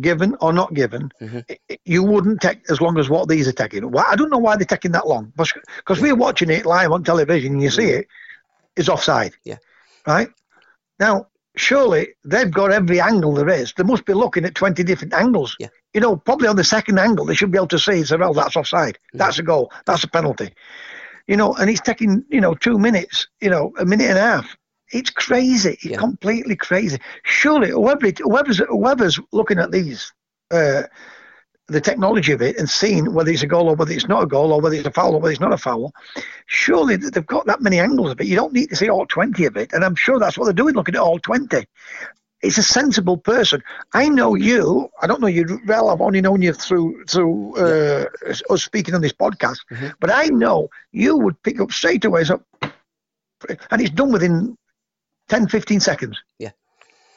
[0.00, 1.40] given or not given, mm-hmm.
[1.48, 3.90] it, you wouldn't take as long as what these are taking.
[3.90, 7.04] Why, I don't know why they're taking that long, because we're watching it live on
[7.04, 8.00] television and you see mm-hmm.
[8.00, 8.08] it
[8.76, 9.34] is offside.
[9.44, 9.56] Yeah.
[10.06, 10.28] Right
[10.98, 11.26] now,
[11.56, 13.72] surely they've got every angle there is.
[13.76, 15.56] They must be looking at twenty different angles.
[15.58, 15.68] Yeah.
[15.94, 18.04] You know, probably on the second angle they should be able to see.
[18.04, 18.94] So, well, that's offside.
[18.94, 19.18] Mm-hmm.
[19.18, 19.72] That's a goal.
[19.86, 20.54] That's a penalty.
[21.26, 23.28] You know, and it's taking you know two minutes.
[23.40, 24.56] You know, a minute and a half
[24.92, 25.70] it's crazy.
[25.70, 25.96] It's yeah.
[25.96, 26.98] completely crazy.
[27.24, 30.12] Surely, whoever whoever's whoever's looking at these,
[30.50, 30.82] uh,
[31.66, 34.26] the technology of it, and seeing whether it's a goal or whether it's not a
[34.26, 35.92] goal or whether it's a foul or whether it's not a foul,
[36.46, 38.26] surely they've got that many angles of it.
[38.26, 40.54] You don't need to see all twenty of it, and I'm sure that's what they're
[40.54, 41.66] doing, looking at all twenty.
[42.40, 43.64] It's a sensible person.
[43.94, 44.88] I know you.
[45.02, 45.90] I don't know you well.
[45.90, 48.06] I've only known you through through uh,
[48.48, 49.58] us speaking on this podcast.
[49.72, 49.88] Mm-hmm.
[49.98, 52.22] But I know you would pick up straight away.
[52.22, 54.56] So, and it's done within
[55.28, 56.20] 10, 15 seconds.
[56.38, 56.50] Yeah.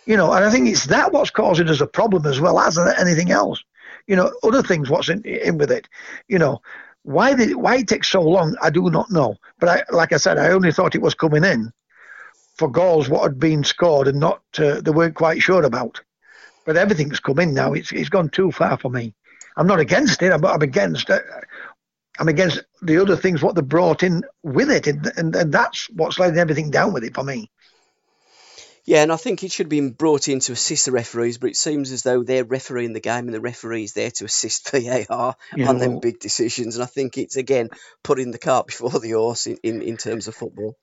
[0.06, 2.78] You know, and I think it's that what's causing us a problem as well as
[2.78, 3.64] anything else.
[4.08, 5.88] You know, other things what's in, in with it.
[6.28, 6.62] You know,
[7.04, 9.36] why the, why it takes so long, I do not know.
[9.60, 11.72] But I, like I said, I only thought it was coming in
[12.58, 16.02] for goals what had been scored and not uh, they weren't quite sure about.
[16.66, 17.74] But everything's come in now.
[17.74, 19.14] It's it's gone too far for me.
[19.58, 20.32] I'm not against it.
[20.32, 21.24] I'm, I'm against it.
[22.20, 25.90] I'm against the other things what they brought in with it, and, and, and that's
[25.92, 27.50] what's letting everything down with it for me.
[28.86, 31.56] Yeah, and I think it should be brought in to assist the referees, but it
[31.56, 34.70] seems as though they're refereeing the game and the referee's there to assist
[35.10, 36.76] VAR Yeah, on them big decisions.
[36.76, 37.70] And I think it's, again,
[38.04, 40.76] putting the cart before the horse in, in, in terms of football.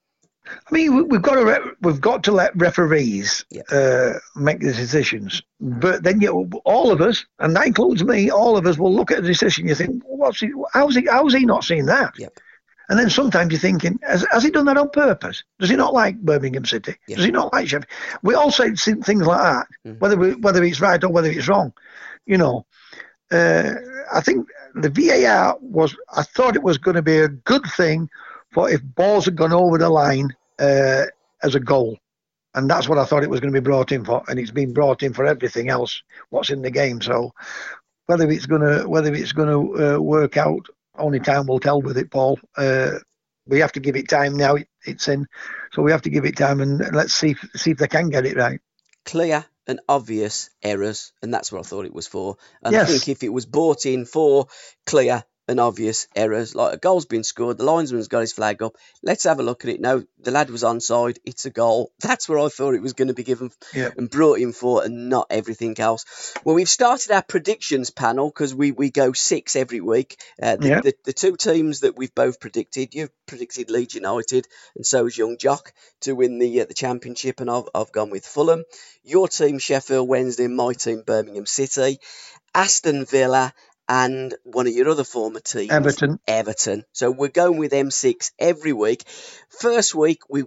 [0.47, 3.63] I mean, we- we've got to re- we've got to let referees Yeah.
[3.71, 5.43] uh, make the decisions.
[5.61, 9.11] But then you, all of us, and that includes me, all of us will look
[9.11, 9.69] at the decision.
[9.69, 10.51] You think, what's he?
[10.73, 11.05] How's he?
[11.07, 12.15] How's he not seen that?
[12.19, 12.39] Yep.
[12.89, 15.45] And then sometimes you're thinking, has, has he done that on purpose?
[15.59, 16.95] Does he not like Birmingham City?
[17.07, 17.17] Yeah.
[17.17, 17.87] Does he not like Sheffield?
[18.23, 20.01] We all say things like that, Mhm.
[20.01, 21.73] whether we, whether it's right or whether it's wrong.
[22.25, 22.67] You know,
[23.31, 23.75] uh,
[24.13, 25.95] I think the VAR was.
[26.17, 28.09] I thought it was going to be a good thing
[28.53, 31.05] for if balls had gone over the line uh,
[31.43, 31.99] as a goal,
[32.55, 34.23] and that's what I thought it was going to be brought in for.
[34.29, 37.03] And it's been brought in for everything else what's in the game.
[37.03, 37.35] So
[38.07, 40.67] whether it's going to whether it's going to uh, work out,
[40.99, 42.39] only time will tell with it, Paul.
[42.57, 42.99] Uh,
[43.47, 44.57] we have to give it time now.
[44.57, 45.27] It, it's in,
[45.73, 48.11] so we have to give it time and let's see if, see if they can
[48.11, 48.61] get it right.
[49.05, 52.37] Clear and obvious errors, and that's what I thought it was for.
[52.63, 52.89] And Yes.
[52.89, 54.47] I think if it was bought in for
[54.87, 58.77] clear and obvious errors, like a goal's been scored, the linesman's got his flag up,
[59.03, 59.81] let's have a look at it.
[59.81, 61.91] No, the lad was onside, it's a goal.
[62.01, 63.91] That's where I thought it was going to be given Yeah.
[63.97, 66.35] and brought in for, and not everything else.
[66.45, 70.21] Well, we've started our predictions panel because we, we go six every week.
[70.43, 70.81] Uh, the, Yeah.
[70.81, 74.47] the, the two teams that we've both predicted, you've predicted Leeds United,
[74.77, 75.73] and so has Young Jock
[76.03, 78.65] to win the uh, the championship, and I've, I've gone with Fulham.
[79.03, 81.99] Your team Sheffield Wednesday, my team Birmingham City,
[82.55, 83.53] Aston Villa,
[83.89, 86.21] and one of your other former teams, Everton.
[86.27, 86.85] Everton.
[86.93, 89.05] So we're going with M6 every week.
[89.61, 90.45] First week we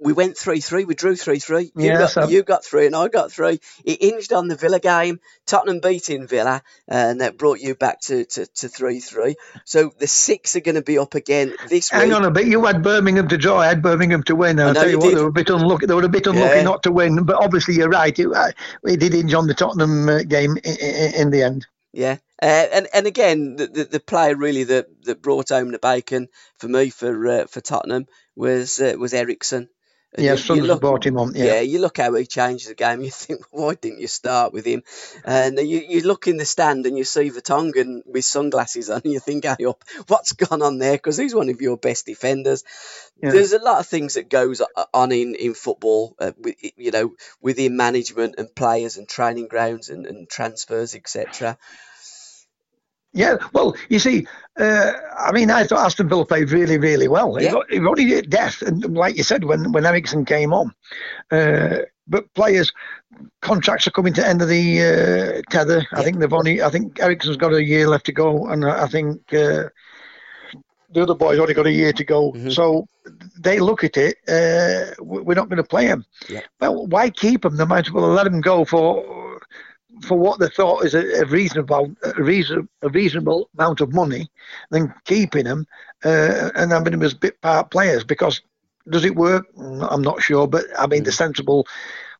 [0.00, 0.84] we went three three.
[0.84, 1.70] We drew three three.
[1.76, 3.60] You Yes, got um, you got three and I got three.
[3.84, 5.20] It hinged on the Villa game.
[5.46, 9.36] Tottenham beating Villa, and that brought you back to to, to three three.
[9.64, 12.12] So the six are going to be up again this Hang week.
[12.12, 12.48] Hang on a bit.
[12.48, 13.58] You had Birmingham to draw.
[13.60, 14.58] I had Birmingham to win.
[14.58, 15.18] And I I tell you you what, did.
[15.18, 15.86] they were a bit unlucky.
[15.86, 16.62] They were a bit unlucky Yeah.
[16.64, 17.24] not to win.
[17.24, 18.18] But obviously, you're right.
[18.18, 18.50] It, uh,
[18.84, 21.66] it did hinge on the Tottenham uh, game in, in the end.
[21.92, 25.78] Yeah, uh, and and again, the, the the player really that, that brought home the
[25.78, 26.28] bacon
[26.58, 29.68] for me for uh, for Tottenham was uh, was Eriksen.
[30.16, 31.34] And Yeah, you- you look- brought him on.
[31.34, 31.44] Yeah.
[31.44, 31.60] Yeah.
[31.62, 33.00] you look how he changed the game.
[33.06, 34.82] You think, why didn't you start with him?
[35.24, 39.12] And you, you look in the stand and you see Vertonghen with sunglasses on, and
[39.16, 40.92] you think, hey, up, what's gone on there?
[40.98, 42.62] Because he's one of your best defenders.
[43.20, 43.32] Yeah.
[43.32, 47.14] There's a lot of things that goes on in in football, uh, with, you know,
[47.40, 51.58] within management and players and training grounds and, and transfers, etc.
[53.14, 54.26] Yeah, well, you see,
[54.58, 57.40] uh, I mean, I thought Aston Villa played really, really well.
[57.40, 57.52] Yeah.
[57.52, 60.74] got- It only did death, and like you said, when when Eriksen came on,
[61.30, 62.72] uh, but players
[63.40, 65.86] contracts are coming to end of the uh, tether.
[65.92, 68.88] I think they've only, I think Eriksen's got a year left to go, and I
[68.88, 69.68] think uh,
[70.92, 72.32] the other boys only got a year to go.
[72.32, 72.52] Mhm.
[72.52, 72.86] So
[73.38, 74.16] they look at it.
[74.28, 76.04] Uh, we- we're not going to play him.
[76.28, 76.40] Yeah.
[76.60, 77.56] Well, why keep him?
[77.56, 79.04] They might as well let him go for
[80.02, 84.28] for what they thought is a, a reasonable a, reason, a reasonable amount of money
[84.70, 85.66] than keeping them
[86.04, 88.42] uh, and having them as bit part players because
[88.90, 89.46] does it work?
[89.56, 91.66] Mm, I'm not sure but I mean the sensible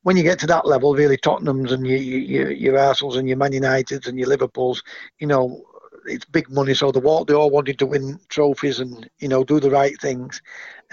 [0.03, 3.39] when you get to that level really Tottenham's and your your, your Arsenal's and your
[3.39, 4.83] Man United's and your Liverpool's
[5.19, 5.63] you know
[6.07, 9.45] it's big money so they all, they all wanted to win trophies and you know
[9.45, 10.43] do the right things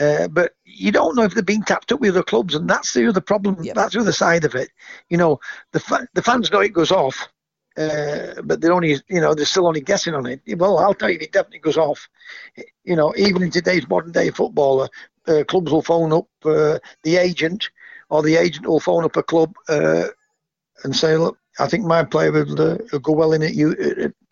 [0.02, 2.94] uh, but you don't know if they're being tapped up with other clubs and that's
[2.94, 3.76] the other problem Yep.
[3.76, 4.70] that's the other side of it
[5.10, 5.40] you know
[5.74, 7.30] the fa- the fans know it goes off,
[7.78, 10.42] uh, but they're only you know they're still only guessing on it.
[10.58, 12.10] Well, I'll tell you, it definitely goes off.
[12.84, 14.90] You know, even in today's modern day footballer,
[15.28, 17.70] uh, clubs will phone up uh, the agent,
[18.10, 20.08] or the agent will phone up a club uh,
[20.84, 21.38] and say, look.
[21.60, 23.76] I think my player will, uh, will go well in it you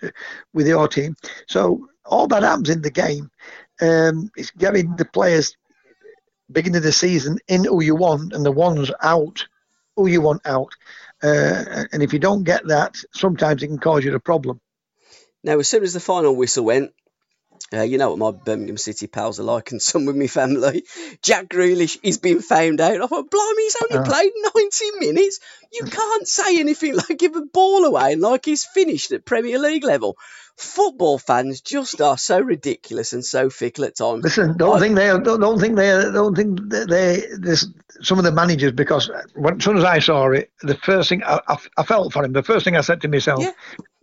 [0.03, 0.09] uh, uh,
[0.53, 1.15] with your team.
[1.49, 3.29] So all that happens in the game.
[3.81, 5.55] Um, it's getting the players
[6.51, 9.47] beginning of the season in who you want and the ones out
[9.95, 10.73] who you want out.
[11.21, 14.61] Uh, and if you don't get that, sometimes it can cause you a problem.
[15.43, 16.91] Now, as soon as the final whistle went,
[17.73, 20.83] uh, you know what my Birmingham City pals are like, and some with my family.
[21.21, 23.01] Jack Grealish is being found out.
[23.01, 24.09] I thought, blimey, he's only Oh.
[24.09, 25.39] played 90 minutes.
[25.71, 29.59] You can't say anything like give a ball away and like he's finished at Premier
[29.59, 30.17] League level.
[30.57, 34.23] Football fans just are so ridiculous and so fickle at times.
[34.25, 37.67] Listen, don't I- think they don't, don't think they don't think they this
[38.01, 41.23] some of the managers because when, as soon as I saw it, the first thing
[41.23, 42.33] I, I, I felt for him.
[42.33, 43.51] The first thing I said to myself, Yeah.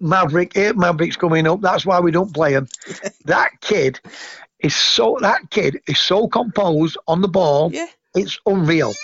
[0.01, 1.61] Maverick, eight Mavericks coming up.
[1.61, 2.69] That's why we don't play him.
[3.25, 4.01] that kid
[4.61, 7.71] is so that kid is so composed on the ball.
[7.73, 7.87] Yeah.
[8.15, 8.99] It's unreal.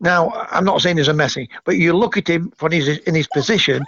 [0.00, 3.14] Now, I'm not saying he's a Messi, but you look at him when he's in
[3.14, 3.84] his position.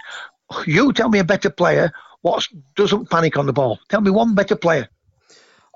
[0.65, 1.91] You tell me a better player
[2.21, 3.79] what doesn't panic on the ball.
[3.89, 4.87] Tell me one better player.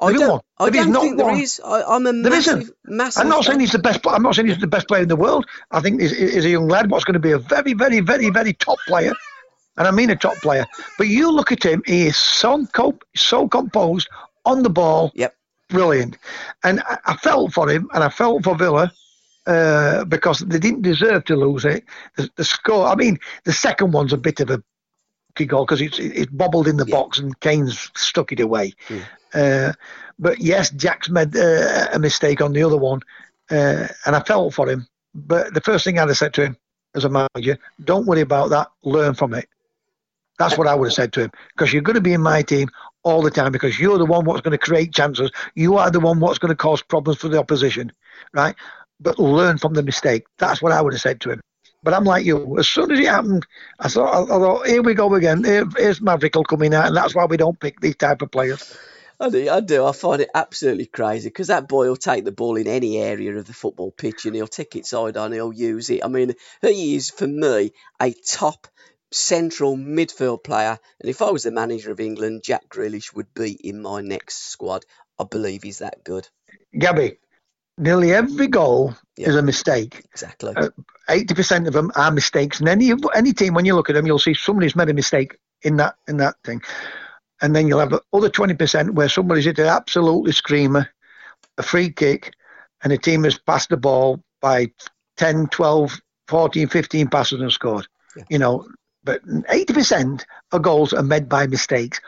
[0.01, 0.41] I There don't, one.
[0.59, 1.36] I There is don't not think there one.
[1.41, 1.61] is.
[1.63, 3.21] I, I'm a There massive, massive.
[3.23, 3.99] I'm not saying he's the best.
[4.07, 5.45] I'm not saying he's the best player in the world.
[5.71, 6.89] I think he's, he's a young lad.
[6.89, 9.13] What's going to be a very, very, very, very top player,
[9.80, 10.67] and I mean a top player.
[10.97, 14.07] But you look at him; he is so co- so composed
[14.45, 15.11] on the ball.
[15.15, 15.36] Yep.
[15.69, 16.17] brilliant.
[16.63, 18.91] And I, I felt for him, and I felt for Villa
[19.47, 21.84] uh, because they didn't deserve to lose it.
[22.17, 22.88] The, the score.
[22.88, 24.61] I mean, the second one's a bit of a
[25.47, 26.95] goal because it's it's bobbled in the Yeah.
[26.97, 28.73] box and Kane's stuck it away.
[28.89, 29.01] Mm.
[29.34, 29.73] Uh,
[30.17, 32.99] but yes, Jack's made uh, a mistake on the other one,
[33.51, 34.86] uh, and I felt for him.
[35.15, 36.57] But the first thing I'd have said to him
[36.95, 38.69] as a manager, don't worry about that.
[38.84, 39.47] Learn from it.
[40.39, 42.41] That's what I would have said to him because you're going to be in my
[42.41, 42.69] team
[43.03, 45.31] all the time because you're the one what's going to create chances.
[45.53, 47.91] You are the one what's going to cause problems for the opposition,
[48.33, 48.55] right?
[48.99, 50.25] But learn from the mistake.
[50.37, 51.41] That's what I would have said to him.
[51.83, 52.57] But I'm like you.
[52.57, 53.45] As soon as it happened,
[53.79, 55.43] I thought, I thought here we go again.
[55.43, 58.77] Here, here's Maverick coming out, and that's why we don't pick these type of players.
[59.21, 59.85] I do, I do.
[59.85, 63.35] I find it absolutely crazy because that boy will take the ball in any area
[63.35, 66.05] of the football pitch and he'll take it side on, he'll use it.
[66.05, 68.67] I mean, he is, for me, a top
[69.12, 70.78] central midfield player.
[70.99, 74.49] And if I was the manager of England, Jack Grealish would be in my next
[74.49, 74.86] squad.
[75.20, 76.28] I believe he's that good.
[76.78, 77.18] Gabby,
[77.78, 79.30] nearly every goal Yeah.
[79.30, 80.03] is a mistake.
[80.14, 80.53] Exactly.
[80.55, 80.70] Uh,
[81.10, 84.05] Eighty percent of them are mistakes, and any any team when you look at them,
[84.05, 86.62] you'll see somebody's made a mistake in that in that thing,
[87.41, 90.88] and then you'll have the other twenty percent where somebody's hit an absolutely screamer,
[91.57, 92.32] a free kick,
[92.84, 94.72] and a team has passed the ball by
[95.18, 97.88] 10, 12, 14, 15 passes and scored.
[98.16, 98.24] Yeah.
[98.30, 98.68] You know,
[99.03, 101.99] but eighty percent of goals are made by mistakes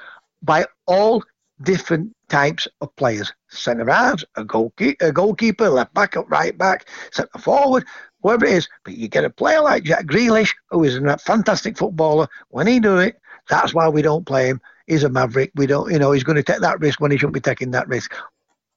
[0.41, 1.23] by all
[1.63, 3.31] different types of players.
[3.49, 7.85] Centre halves, a goalkeeper, a goalkeeper, left back, right back, centre forward,
[8.23, 8.67] whoever it is.
[8.83, 12.27] But you get a player like Jack Grealish, who is a fantastic footballer.
[12.49, 13.19] When he do it,
[13.49, 14.61] that's why we don't play him.
[14.87, 15.51] He's a maverick.
[15.55, 17.71] We don't, you know, he's going to take that risk when he shouldn't be taking
[17.71, 18.13] that risk.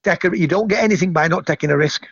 [0.03, 2.07] Take a, you don't get anything by not taking a risk.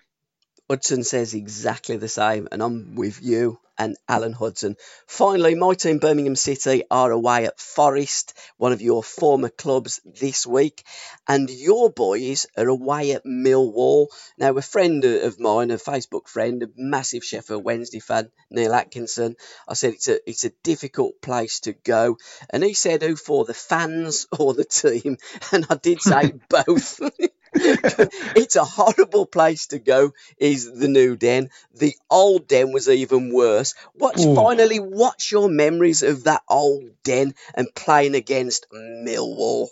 [0.72, 4.76] Hudson says exactly the same, and I'm with you and Alan Hudson.
[5.06, 10.46] Finally, my team, Birmingham City, are away at Forest, one of your former clubs this
[10.46, 10.82] week,
[11.28, 14.06] and your boys are away at Millwall.
[14.38, 19.36] Now, a friend of mine, a Facebook friend, a massive Sheffield Wednesday fan, Neil Atkinson,
[19.68, 22.16] I said it's a it's a difficult place to go,
[22.48, 25.18] and he said, "Who for the fans or the team?"
[25.52, 26.98] And I did say both.
[28.34, 33.32] it's a horrible place to go is the new den the old den was even
[33.32, 34.34] worse what's Ooh.
[34.34, 39.68] finally what's your memories of that old den and playing against millwall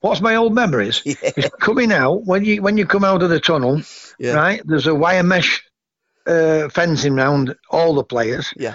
[0.00, 1.00] What's my old memories?
[1.06, 3.80] yeah It's coming out when you when you come out of the tunnel,
[4.18, 4.34] Yeah.
[4.34, 4.60] right?
[4.64, 5.64] There's a wire mesh
[6.26, 8.74] uh, fencing round all the players, yeah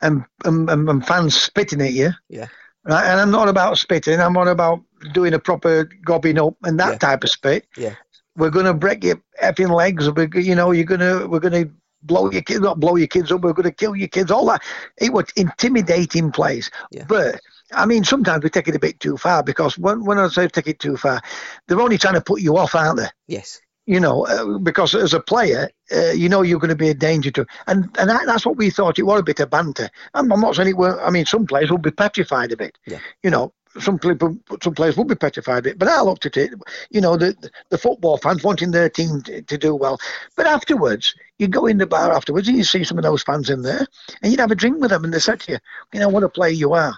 [0.00, 2.10] and, and, and and fans spitting at you.
[2.28, 2.48] Yeah.
[2.84, 4.20] Right, and I'm not about spitting.
[4.20, 4.80] I'm not about
[5.12, 6.98] doing a proper gobbing up and that Yeah.
[6.98, 7.66] type of spit.
[7.76, 7.94] Yeah.
[8.36, 10.10] We're gonna break your effing legs.
[10.10, 11.66] We're, you know, you're gonna we're gonna
[12.02, 13.42] blow your kids, not blow your kids up.
[13.42, 14.30] We're gonna kill your kids.
[14.30, 14.62] All that.
[14.98, 16.70] It was intimidating place.
[16.90, 17.04] Yeah.
[17.06, 17.40] But
[17.72, 20.48] I mean, sometimes we take it a bit too far because when when I say
[20.48, 21.20] take it too far,
[21.68, 23.08] they're only trying to put you off, aren't they?
[23.28, 26.90] yes you know, uh, because as a player, uh, you know you're going to be
[26.90, 28.98] a danger to, and and that, that's what we thought.
[28.98, 29.90] It was a bit of banter.
[30.14, 31.02] I'm, I'm not saying it were.
[31.02, 32.78] I mean, some players will be petrified of it.
[32.86, 32.98] Yeah.
[33.22, 35.78] You know, some people, some players will be petrified of it.
[35.78, 36.52] But I looked at it.
[36.90, 37.34] You know, the
[37.70, 39.98] the football fans wanting their team to, to do well.
[40.36, 43.50] But afterwards, you go in the bar afterwards and you see some of those fans
[43.50, 43.86] in there,
[44.22, 45.58] and you'd have a drink with them, and they said to you,
[45.92, 46.96] you know, what a player you are.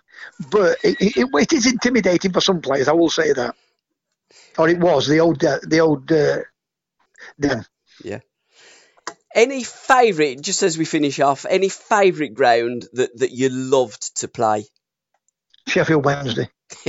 [0.50, 2.88] But it, it, it is intimidating for some players.
[2.88, 3.54] I will say that.
[4.58, 6.12] Or it was the old, uh, the old.
[6.12, 6.40] Uh,
[7.38, 7.64] Den.
[9.34, 14.28] any favourite just as we finish off any favourite ground that that you loved to
[14.28, 14.64] play
[15.66, 16.48] Sheffield Wednesday.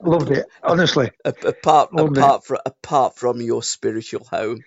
[0.00, 1.10] Loved it, honestly.
[1.24, 2.20] A- apart Loved it.
[2.20, 4.60] apart from apart from your spiritual home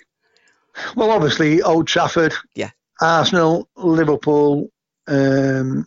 [0.95, 2.33] Well, obviously, Old Trafford.
[2.55, 2.71] Yeah.
[2.99, 4.69] Arsenal, Liverpool,
[5.07, 5.85] um,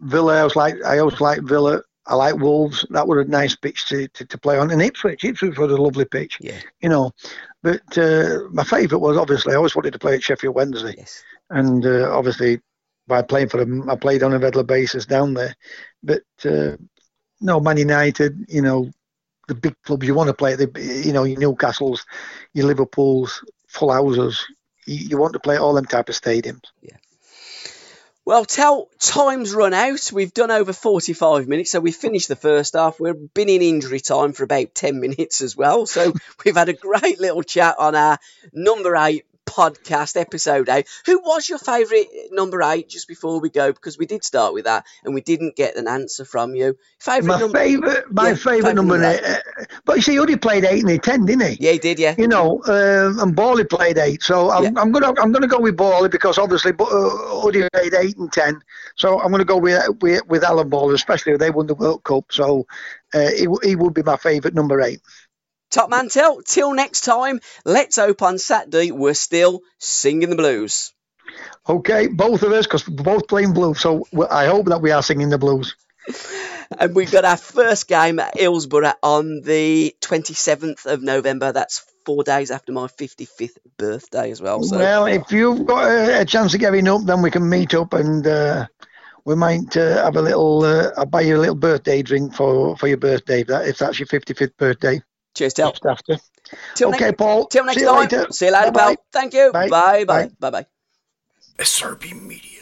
[0.00, 0.40] Villa.
[0.40, 1.82] I was like, I always like Villa.
[2.10, 2.84] I like Wolves.
[2.90, 4.70] That was a nice pitch to, to, to play on.
[4.70, 7.12] And Ipswich, Ipswich was a lovely pitch, yeah you know.
[7.62, 11.24] But uh, my favourite was obviously I always wanted to play at Sheffield Wednesday, yes
[11.50, 12.60] and uh, obviously
[13.06, 15.54] by playing for them, I played on a regular basis down there.
[16.02, 16.76] But uh,
[17.40, 18.88] no, Man United, you know,
[19.48, 20.70] the big clubs you want to play, the
[21.04, 22.04] you know, your Newcastles,
[22.54, 24.44] your Liverpools, full houses.
[24.86, 26.62] You, you want to play at all them type of stadiums.
[28.24, 30.10] Well, tell time's run out.
[30.12, 33.00] We've done over 45 minutes, so we've finished the first half.
[33.00, 35.86] We've been in injury time for about 10 minutes as well.
[35.86, 36.12] So
[36.44, 38.18] we've had a great little chat on our
[38.52, 40.86] number eight podcast episode eight.
[41.06, 42.88] Who was your favourite number eight?
[42.88, 45.88] Just before we go, because we did start with that and we didn't get an
[45.88, 46.78] answer from you.
[47.00, 47.58] Favourite my number?
[47.58, 48.98] Favourite, my yeah, favourite number.
[48.98, 49.24] number eight.
[49.24, 51.56] Uh, but you see, Uddy played eight and he ten, didn't he?
[51.60, 51.98] Yeah, he did.
[51.98, 52.14] Yeah.
[52.16, 54.70] You know, um, and Bally played eight, so I'm, yeah.
[54.76, 56.74] I'm, gonna I'm gonna go with Bally because obviously uh,
[57.44, 58.60] Uddy played eight and ten,
[58.96, 62.04] so I'm gonna go with with, with Alan Ball, especially if they won the World
[62.04, 62.26] Cup.
[62.30, 62.66] So
[63.12, 65.00] uh, he, he would be my favourite number eight.
[65.70, 67.40] Top man, till till next time.
[67.64, 70.92] Let's hope on Saturday we're still singing the blues.
[71.68, 73.80] Okay, both of us, because we're both playing blues.
[73.80, 75.76] So I hope that we are singing the blues.
[76.78, 81.52] and we've got our first game at Hillsborough on the 27th of November.
[81.52, 84.62] That's four days after my 55th birthday as well.
[84.62, 84.78] So.
[84.78, 87.92] Well, if you've got a, a chance of getting up, then we can meet up
[87.92, 88.66] and uh,
[89.24, 90.64] we might uh, have a little.
[90.64, 93.78] Uh, I'll buy you a little birthday drink for, for your birthday if, that, if
[93.78, 95.00] that's your 55th birthday.
[95.40, 95.70] Cheers, Till.
[95.70, 96.18] Just after.
[96.74, 97.46] Till okay, next, Paul.
[97.46, 98.00] Till next See time.
[98.00, 98.26] Later.
[98.30, 98.94] See you later, Bye-bye.
[98.94, 99.04] pal.
[99.10, 99.50] Thank you.
[99.52, 99.70] Bye.
[99.70, 100.04] Bye.
[100.04, 100.30] Bye.
[100.38, 100.50] Bye.
[100.50, 100.66] Bye.
[101.58, 102.59] SRB Media.